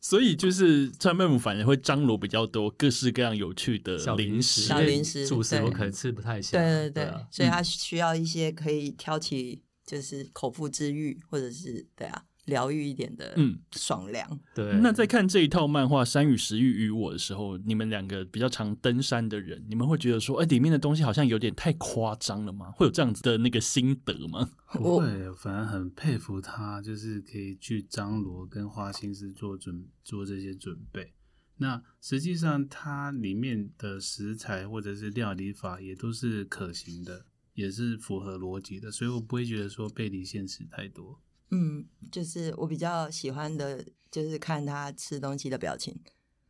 [0.00, 4.78] 所以就是川贝母反而会张罗比较多各式各样有趣的小零食，小。
[4.80, 6.58] 零食主食我可能吃不太下。
[6.58, 14.40] 对对对，啊，所以它需要一些可以挑起就是口腹之欲，或者是对啊疗愈一点的嗯爽凉。
[14.54, 14.78] 对。
[14.80, 22.70] 那在看这一套漫画《山与食欲与我》的时候，你们两个比较常登山的人，你们会觉得说，哎、里面的东西好像有点太夸张了吗？
[22.72, 24.50] 会有这样子的那个心得吗？
[24.72, 31.12] 不 会，反而很佩服他，就是可以去张罗跟花心思做准做这些准备。
[31.56, 41.20] 那实际上它里面的食材或者是料理法也都是可行的，也是符合逻辑的，所以我不会觉得说背离现实太多。
[41.54, 45.98] 嗯，就是我比较喜欢的，就是看他吃东西的表情。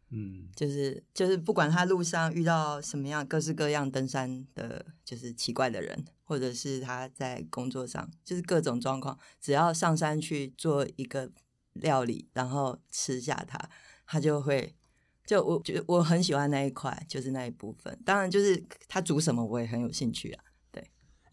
[0.08, 11.30] 嗯，就是就是不管他路上遇到什么样各式各样登山的，就是奇怪的人，或者是他在工作上，就是各种状况，只要上山去做一个
[11.72, 13.58] 料理，然后吃下它，
[14.06, 14.74] 他就会。
[15.26, 17.98] 就我觉得我很喜欢那一块，就是那一部分。
[18.04, 20.44] 当然，就是他煮什么我也很有兴趣啊。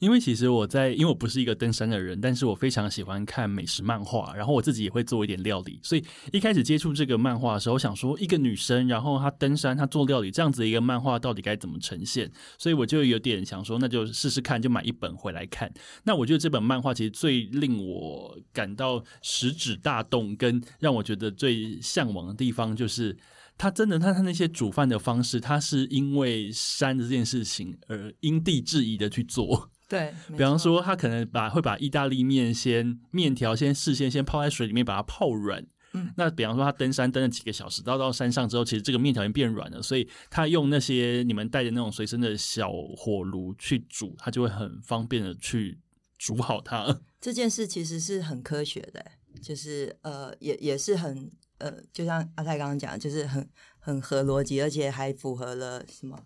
[0.02, 15.72] 因为其实我在，因为我不是一个登山的人，但是我非常喜欢看美食漫画，然后我自己也会做一点料理，所以一开始接触这个漫画的时候，我想说一个女生，然后她登山，她做料理这样子的一个漫画到底该怎么呈现，所以我就有点想说，那就试试看，就买一本回来看。
[16.04, 23.16] 那我觉得这本漫画其实最令我感到食指大动，跟让我觉得最向往的地方就是。
[23.58, 29.70] 他真的，他他那些煮饭的方式，他是因为山这件事情而因地制宜的去做。
[29.92, 35.68] 对，比方说，他可能把会把意大利面先面条先事先先泡在水里面，把它泡软。
[35.92, 45.78] 嗯，那比方说他登山登了几个小时，到到山上之后，其实这个面条已经变软了，所以他用那些你们带的那种随身的小火炉去煮，他就会很方便的去
[46.18, 47.02] 煮好它。
[47.20, 49.06] 这件事其实是很科学的，
[49.42, 53.46] 就是呃，也也是很呃，就像阿泰刚刚讲的，就是很
[53.78, 56.18] 很合逻辑，而且还符合了什么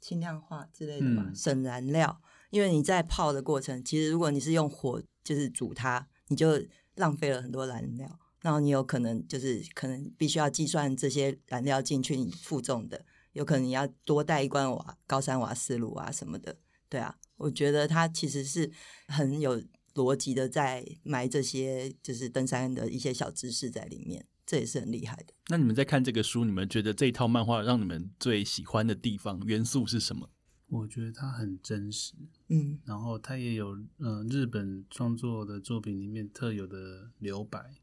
[0.00, 2.18] 轻量化之类的嘛，嗯省燃料。
[2.50, 6.60] 因为你在泡的过程，其实如果你是用火就是煮它，你就
[6.96, 16.56] 浪费了很多燃料，然后你有可能就是可能必须要计算这些燃料进去你负重的，有可能你要多带一罐瓦高山瓦斯炉啊什么的，
[16.88, 18.70] 对啊，我觉得他其实是
[19.06, 19.62] 很有
[19.94, 25.34] 逻辑的，在埋这些就是登山的一些小知识在里面，这也是很厉害的。
[25.48, 30.28] 那你们在看这个书，你们觉得这一套漫画让你们最喜欢的地方元素是什么？
[30.70, 32.14] 我觉得它很真实，
[32.48, 32.78] 嗯。
[32.84, 37.74] 然后它也有呃日本创作的作品里面特有的留白，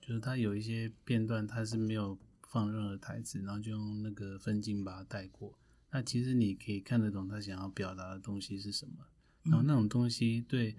[0.00, 2.18] 就是它有一些片段它是没有
[2.48, 5.56] 放任何台词，然后就用那个分镜把它带过。
[5.90, 9.04] 那其实你可以看得懂他想要表达的东西是什么，
[9.42, 10.74] 然后那种东西对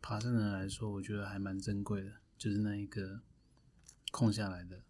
[0.00, 3.20] 爬山的人来说，我觉得还蛮珍贵的，就是那一个
[4.10, 4.80] 空下来的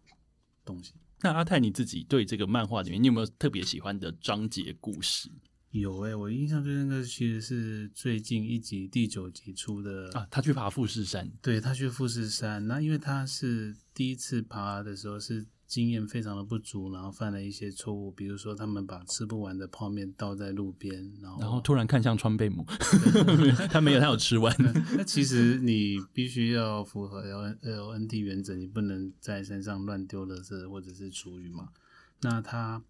[0.63, 0.93] 东西。
[1.21, 5.29] 那阿泰你自己对这个漫画里面，你有没有特别喜欢的章节故事
[5.71, 10.25] 有诶、我印象最深刻其实是最近一集第九集出的啊？
[10.31, 22.65] 他去爬富士山，对他去富士山，那因为他是第一次爬的时候是经验非常的不足，然后犯了一些错误，比如说他们把吃不完的泡面倒在路边，然后然后突然看向川贝母，
[23.69, 24.55] 他没有，他有吃完。
[24.95, 31.69] 那其实你必须要符合 L L N T 原则，你不能在山上乱丢垃圾或者是厨余嘛。
[32.21, 32.81] 那他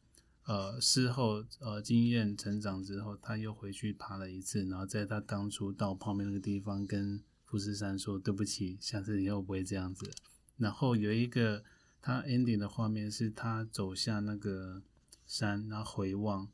[0.47, 10.09] 呃事后呃经验成长之后，他又回去爬了一次，然后在他当初到泡面那个地方跟富士山说对不起，下次以后不会这样子。
[10.55, 11.63] 然后有一个
[12.01, 14.81] 他 ending 的画面是他走下那个
[15.25, 16.47] 山，然后回望，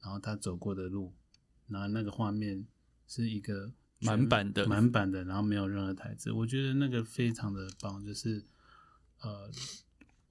[0.00, 1.12] 然后他走过的路，
[1.68, 2.66] 然后那个画面
[3.06, 3.70] 是一个
[4.00, 8.42] 满版的满版的，然后没有任何台词，我觉得那个非常的棒，就是
[9.20, 9.50] 呃，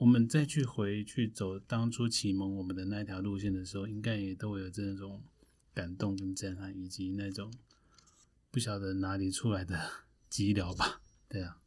[0.03, 5.23] 我们再去回去走当初启蒙我们的那条路线的时候，应该也都会有这种
[5.73, 7.49] 感动跟震撼，以及那种
[8.51, 9.79] 不晓得哪里出来的
[10.29, 11.57] 寂寥吧，对啊。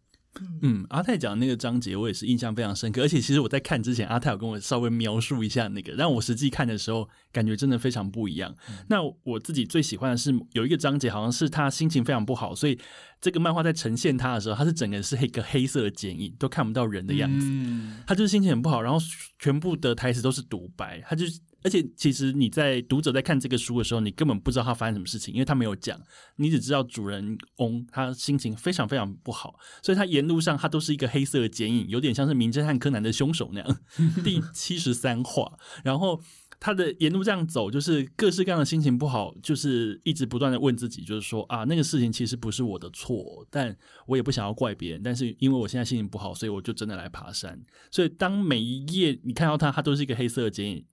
[0.62, 3.02] 嗯，阿泰讲的那个章节，我也是印象非常深刻。
[3.02, 8.54] 而且其实我在看之前，阿泰有跟我稍微描述一下那个，让我实际看的时候，感觉真的非常不一样。
[8.88, 12.78] 那我自己最喜欢的是有一个章节，好像是他心情非常不好，所以
[13.20, 17.46] 这个漫画在呈现他的时候，他是整个是一个黑色的剪影，都看不到人的样子。
[17.48, 18.98] 嗯他就是心情很不好，然后
[19.38, 21.40] 全部的台词都是独白，他就是。
[21.66, 26.00] 而且，其实你在读者在看这个书的时候，你根本不知道他发生什么事情，因为他没有讲，
[26.36, 33.80] 你只知道主人翁他心情非常非常不好，所以他沿路上他都是一个黑色的剪影，有点像是名侦探柯南的凶手那样。
[34.22, 36.22] 第七十三话，然后
[36.60, 47.60] 他的沿路这样走，就是各式各样的心情不好，就是一直不断的问自己，就是说啊，那个事情其实不是我的错，但我也不想要怪别人，但是因为我现在心情不好，所以我就真的来爬山。
[47.90, 50.84] 所以当每一页你看到他，他都是一个黑色的剪影，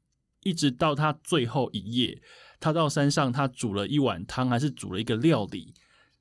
[0.43, 2.21] 一直到他最后一夜，
[2.59, 5.73] 他到山上，他煮了一碗汤，还是煮了一个料理，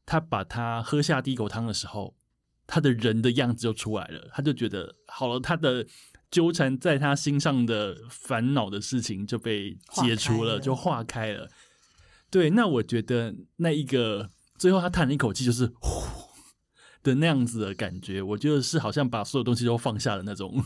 [0.04, 2.16] 他把它喝下第一口汤的时候，
[2.66, 5.86] 他的人的样子就出来了，他就觉得好了，他的
[6.30, 11.48] 纠缠在他心上的烦恼的事情就被解除了，化了就化开了。
[12.30, 16.06] 对，那我觉得那一个最后他叹了一口气，就是呼
[17.02, 20.64] 的那样子的感觉，我觉得是好像把所有东西都放下的那种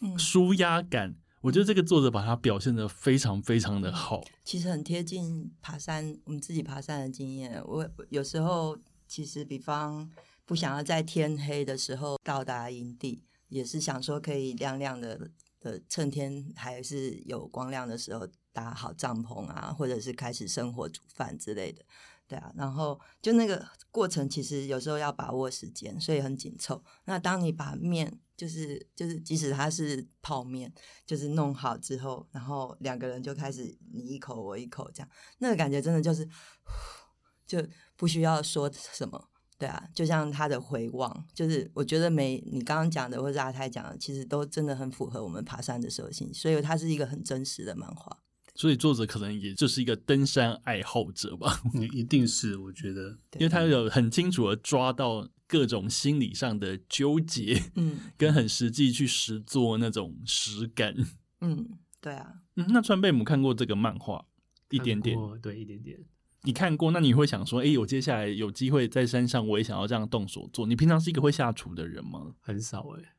[0.00, 1.14] 嗯，舒压感。
[1.40, 4.24] 我觉得这个作者把它表现的非常非常的好。
[4.44, 7.62] 其实很贴近爬山，我们自己爬山的经验。
[7.64, 8.76] 我有时候
[9.06, 10.10] 其实，比方
[10.44, 15.30] 不想要在天黑的时候到达营地，也是想说可以亮亮的
[15.60, 21.84] 的，趁天还是有光亮的时候搭好帐篷啊，或者是开始生火煮饭之类的。
[22.26, 26.82] 对啊，然后就那个过程，其实有时候要把握时间，所以很紧凑。
[27.04, 30.72] 那当你把面，就是就是，即使它是泡面，
[31.04, 35.08] 就是弄好之后，然后两个人就开始你一口我一口这样，
[35.38, 36.26] 那个感觉真的就是，
[37.44, 37.58] 就
[37.96, 39.28] 不需要说什么。
[39.58, 48.22] 对啊，就像他的回望，就是我觉得每你刚刚讲的或者阿泰讲的，其实都真的很符合我们爬山的时候心，所以它是一个很真实的漫画。
[48.58, 60.92] 所以作者可能也就是一个登山爱好者吧， 你一定是，我觉得 因为他有很清楚的抓到各种心理上的纠结，嗯跟很实际去实做那种实感。
[61.40, 64.26] 嗯，对啊，嗯，那川贝母看过这个漫画
[64.70, 65.96] 一点点对，一点点。
[66.42, 70.66] 你看过，那你会想说，哎、我接下来有机会在山上，我也想要这样动手做。
[70.66, 72.34] 你平常是一个会下厨的人吗？
[72.40, 73.14] 很少哎、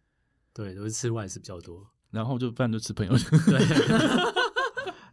[0.53, 1.89] 对，都是吃外食比较多。
[2.11, 3.13] 然后就饭就吃朋友，
[3.45, 4.48] 对，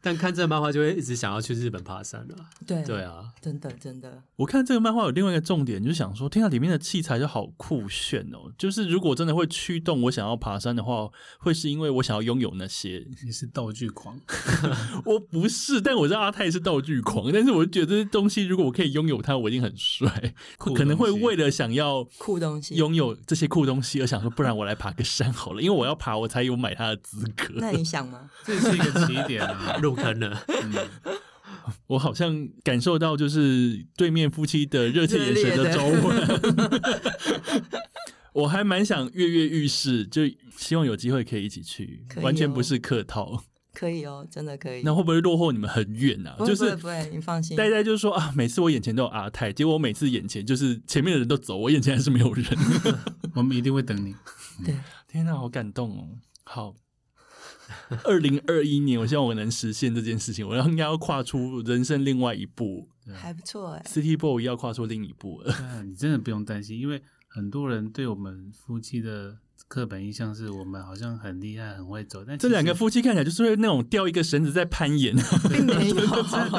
[0.06, 2.36] 但看这个漫画就会一直想要去日本爬山了。
[2.64, 8.52] 对对，啊，真的真的，我看这个漫画有另外一个重点，就是想说，天啊，里面的器材就好酷炫哦！
[8.56, 13.04] 就是如果真的会驱动我想要爬山的话，会是因为我想要拥有那些。
[13.24, 14.16] 你是道具狂。
[15.04, 20.34] 我不是，但我知道阿泰是道具狂，但是我就觉得这些东西，如果我可以拥有它，我一定很帅。
[20.56, 22.76] 酷可能会为了想要酷东西。
[22.76, 27.54] 拥有这些酷东西而想说，不然我来爬个山好了，因为我要爬，我才有买它的资格。
[27.56, 28.30] 那你想吗？
[28.44, 29.76] 这是一个起点啊。
[29.96, 30.44] 入坑了。
[30.62, 30.74] 嗯，
[31.88, 36.14] 我好像感受到就是对面夫妻的热切眼神的周围。
[38.32, 40.22] 我还蛮想跃跃欲试，就
[40.56, 43.42] 希望有机会可以一起去，哦完全不是客套。
[43.72, 44.82] 可以哦，真的可以。
[44.82, 46.34] 那会不会落后你们很远啊？
[46.38, 47.56] 不会就是不会不会，你放心。
[47.56, 52.44] 呆呆就是说啊，每次我眼前都有阿泰，结果我每次眼前就是前面的人都走，我眼前还是没有人。
[53.34, 54.14] 我们一定会等你。
[54.64, 54.74] 对，
[55.08, 56.08] 天哪，好感动哦！
[56.44, 56.74] 好，
[58.04, 63.82] 二零二一年，我希望我能实现这件事情，我要应该要跨出人生另外一步 还不错哎。
[63.86, 65.52] ，City Boy 要跨出另一步了。
[65.52, 69.38] 啊，你真的不用担心，因为很多人对我们夫妻的
[69.68, 75.14] 刻板印象是我们好像很厉害、很会走，但这两个夫妻看起来就是会那种吊一个绳子在攀岩，
[75.50, 75.94] 并没有。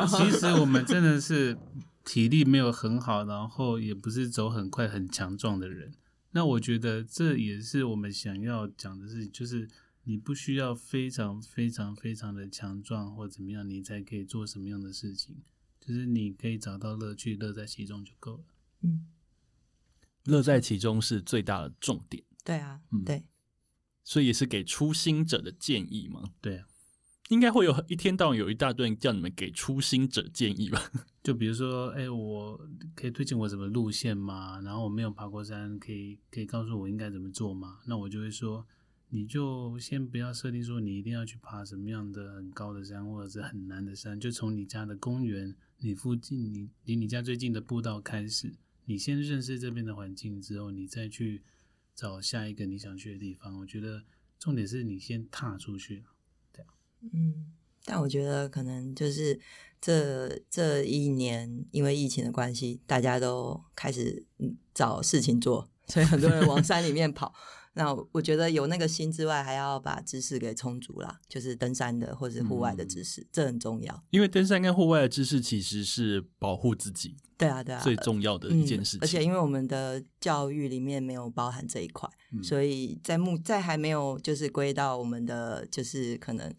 [0.08, 1.58] 其实我们真的是
[2.04, 5.92] 体力没有很好，然后也不是走很快、很强壮的人。
[6.32, 9.68] 那我觉得这也是我们想要讲的事情，就是
[10.08, 15.44] 你不需要非常非常非常的强壮或怎么样，你才可以做什么样的事情。
[15.82, 18.44] 就是你可以找到乐趣，乐在其中就够了。
[18.84, 19.08] 嗯，
[20.24, 23.26] 乐在其中是最大的重点，对啊嗯，对，
[24.06, 26.32] 所以也是给初心者的建议嘛。
[26.42, 26.68] 对啊，
[27.28, 30.90] 应该会有一天到晚有一大段叫你们给初心者建议吧？
[31.22, 32.58] 就比如说，哎、我
[32.96, 34.62] 可以推荐我什么路线吗？
[34.62, 37.80] 然后我没有爬过山，可以可以告诉我应该怎么做吗？
[37.86, 38.66] 那我就会说，
[39.10, 48.54] 你就先不要设定说你一定要去爬什么样的很高的山或者是很难的山，就从你家的公园、你附近、你离你家最近的步道开始，
[48.84, 51.42] 你先认识这边的环境之后，你再去
[51.96, 53.58] 找下一个你想去的地方。
[53.60, 54.04] 我觉得
[54.38, 56.04] 重点是你先踏出去。
[56.52, 56.66] 对
[57.14, 57.54] 嗯，
[57.86, 59.40] 但我觉得可能就是
[59.80, 64.26] 这这一年，因为疫情的关系，大家都开始
[64.74, 67.34] 找事情做，所以很多人往山里面跑。
[67.78, 74.04] 那我觉得有那个心之外，还要把知识给充足啦，就是登山的或是户外的知识，这很重要。
[74.10, 79.00] 因为登山跟户外的知识其实是保护自己对啊，对啊，最重要的一件事情。
[79.00, 79.04] 嗯。
[79.04, 86.54] 而且因为我们的教育里面没有包含这一块，嗯所以在目在还没有就是归到我们的就是可能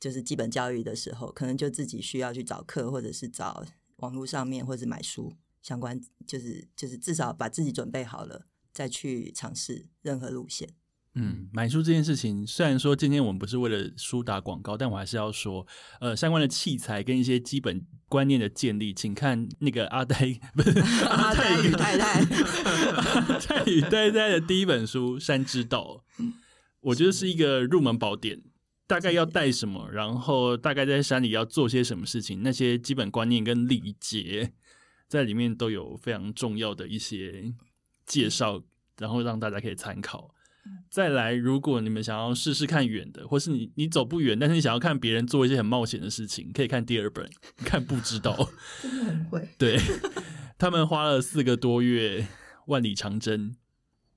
[0.00, 3.64] 就是基本教育的时候，可能就自己需要去找课，或者是找
[3.98, 10.68] 网络上面或者买书相关，就是就是至少把自己准备好了，再去尝试任何路线。
[11.14, 15.66] 嗯，买书这件事情，虽然说今天我们不是为了书打广告，但我还是要说，
[16.00, 20.16] 呃，相关的器材跟一些基本观念的建立，请看那个阿呆
[20.54, 22.20] 不是阿呆与太太，
[22.94, 26.02] 阿呆与呆呆的第一本书《山之道》，
[26.80, 28.42] 我觉得是一个入门宝典。
[28.84, 34.52] 大概要带什么，然后大概在山里要做些什么事情，那些基本观念跟礼节，
[35.08, 37.54] 在里面都有非常重要的一些
[38.06, 38.62] 介绍，
[38.98, 40.34] 然后让大家可以参考。
[40.88, 48.48] 再来，如果你们想要试试看远的，或是你你走不远，但是你想要看别人做一些很冒险的事情，可以看第二本，看不知道。
[48.80, 49.48] 真的很会。
[49.58, 49.76] 对
[50.56, 52.28] 他们花了四个多月，
[52.66, 53.56] 万里长征，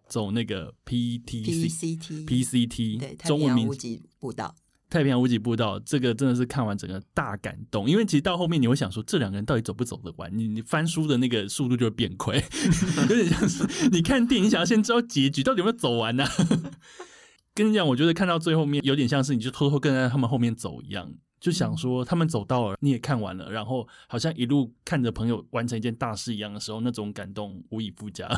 [0.08, 4.56] 走那个 PTC PCT PCT 对中文名无极步道，
[4.96, 10.32] 太平洋无极步道，这个真的是看完整个大感动，因为其实到后面你会想说，这两个人到底走不走得完？
[10.34, 12.34] 你你翻书的那个速度就会变快，
[13.10, 16.24] 有点像是你看电影想要先知道结局到底有没有走完呢、
[17.54, 28.30] 跟你讲，我觉得看到最后面有点像是你就偷偷跟在他们后面走一样，就想说他们走到了，你也看完了，然后好像一路看着朋友完成一件大事一样的时候，那种感动无以复加。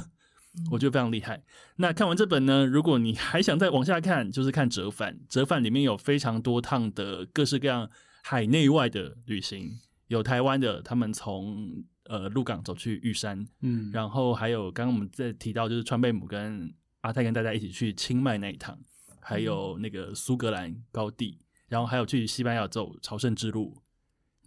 [0.72, 1.44] 我觉得非常厉害。
[1.78, 5.20] 那看完这本呢，如果你还想再往下看，就是看折返。
[5.30, 7.90] 折返里面有非常多趟的各式各样
[8.24, 9.72] 海内外的旅行，
[10.08, 18.78] 有台湾的，他们从呃鹿港走去玉山，嗯，然后还有刚刚我们在提到就是川贝母跟阿泰跟大家一起去清迈那一趟，
[19.22, 23.82] 还有那个苏格兰高地，然后还有去西班牙走朝圣之路，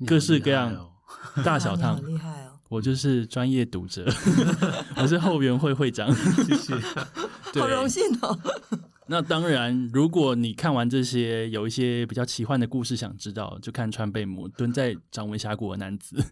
[0.07, 0.91] 各式各样
[1.45, 2.03] 大小 趟好。
[2.03, 2.60] 厉害哦！
[2.71, 4.07] 我就是专业读者，
[4.97, 6.09] 我是后援会会长，
[6.47, 6.73] 谢谢。
[7.61, 8.39] 好荣幸哦。
[9.09, 16.25] 那当然，如果你看完这些有一些比较奇幻的故事想知道，就看川贝母蹲在掌纹峡谷的男子，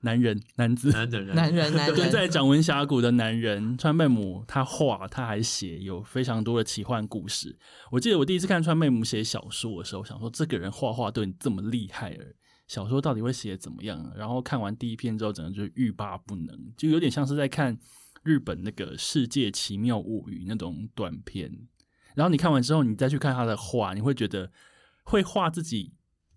[0.00, 7.56] 男人，男子，男人 男人，男蹲在人，掌纹峡谷的男人，川贝母他画，他还写有非常多的奇幻故事。
[7.92, 12.24] 我记得我第一次看川贝母写小说的时候，想说这个人画画都已经这么厉害了，
[12.66, 14.12] 小说到底会写怎么样？
[14.16, 17.78] 然后看完第一篇之后，整个就是欲罢不能，就有点像是在看
[18.22, 21.50] 日本那个《世界奇妙物语》那种短片。
[22.14, 24.50] 然后你看完之后，你再去看他的画，你会觉得
[25.04, 25.92] 会画自己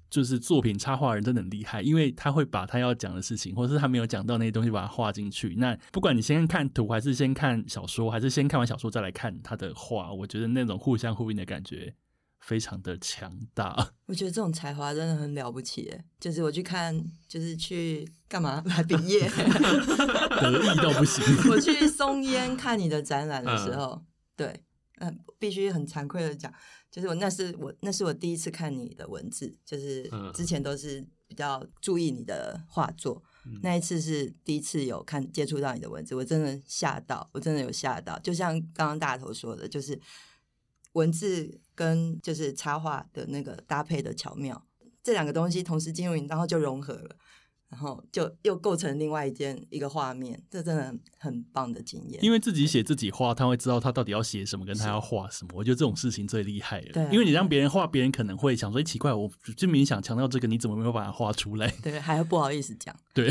[0.09, 5.55] 就是作品插画人真的很厉害，因为他会把他要讲的事情，或者是他没有讲到那些东西，把它画进去。
[5.57, 11.95] 那不管你先看图，还是先看小说，还是先看完小说再来看他的画，我觉得那种互相呼应的感觉
[12.39, 13.91] 非常的强大。
[14.07, 18.61] 我觉得这种才华真的很了不起耶，就是我去看，就是去干嘛？
[18.67, 21.23] 来毕业，得意到不行。
[21.49, 24.01] 我去松烟看你的展览的时候，
[24.35, 24.63] 对，
[24.99, 26.51] 嗯，必须很惭愧的讲，
[26.89, 30.31] 就是我那是我那是我第一次看你的文字，就是嗯。
[30.33, 33.21] 之前都是比较注意你的画作，
[33.61, 39.99] 那一次是第一次有看接触到你的文字，我真的吓到，我真的有吓到，就像刚刚大头说的，就是
[40.99, 44.65] 文字跟就是插画的那个搭配的巧妙，
[45.01, 47.15] 这两个东西同时进入你，然后就融合了。
[47.71, 52.19] 然后就又构成另外一件一个画面，这真的很很棒的经验。
[52.23, 55.51] 因为自己写自己画，他会知道他到底要写什么，跟他要画什么。
[55.53, 56.87] 我觉得这种事情最厉害了。
[56.93, 62.95] 对啊因为你让别人画，别人可能会想说：“哎，奇怪，我就明明想强调这个，你怎么没有把它画出来？”对，还要不好意思讲。
[63.13, 63.29] 对，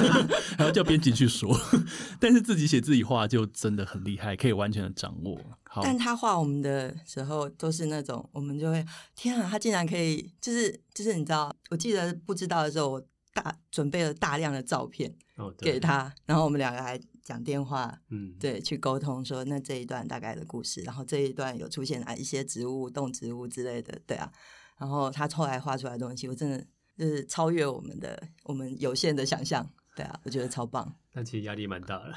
[0.56, 1.54] 还要叫编辑去说。
[2.18, 5.38] 但是自己写自己画就真的很厉害，可以完全的掌握。
[5.74, 8.86] 好，但他画我们的时候都是那种，我们就会
[9.16, 15.12] 天啊，他竟然可以，就是就是你知道，我记得不知道的时候，我大准备了大量的照片
[15.58, 24.30] 给，他，然后我们两个还讲电话，嗯，对，去沟通说那这一段大概的故事，然后这一段有出现啊一些植物、动植物之类的，对啊，
[24.78, 26.64] 然后他后来画出来的东西，我真的
[26.96, 30.92] 就是超越我们的我们有限的想象，对啊，我觉得超棒。
[31.12, 32.12] 但其实压力蛮大的。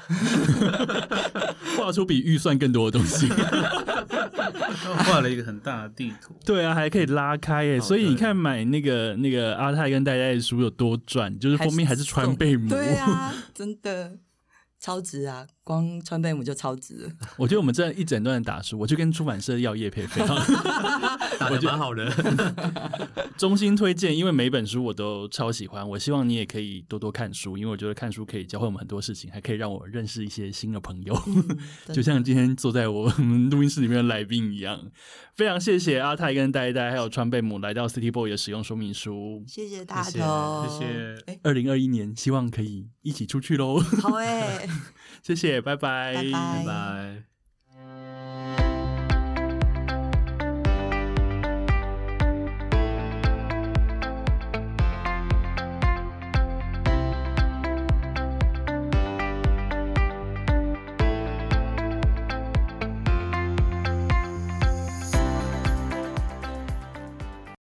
[1.78, 3.28] 画出比预算更多的东西。
[3.28, 12.68] 他 画了一个很大的地图，对啊，还可以拉开耶，哦所以你看买那个那个阿泰跟戴戴的书有多赚，就是封面还是川贝母。
[12.68, 14.18] 对啊， 真的
[14.80, 15.46] 超值啊！
[15.68, 17.10] 光川贝母就超值了。
[17.36, 20.22] 我觉得我们这一整段的打书，我就跟出版社要叶配费，
[21.38, 22.10] 打的蛮好的，
[23.36, 25.86] 衷心推荐，因为每本书我都超喜欢。
[25.86, 31.14] 我希望你也可以多多看书，因为我觉得看书可以教会我们很多事情，还可以让我认识一些新的朋友。
[31.26, 31.58] 嗯
[31.92, 34.80] 就像今天坐在我们录音室里面的来宾一样，
[35.36, 39.44] 非常谢谢阿泰跟呆呆还有川贝母来到 City Boy 的使用说明书。
[39.46, 43.78] 谢谢大家谢头，谢二零二一年，希望可以一起出去喽！
[44.00, 44.66] 好哎、
[45.22, 47.37] 谢谢，拜拜，拜拜拜拜。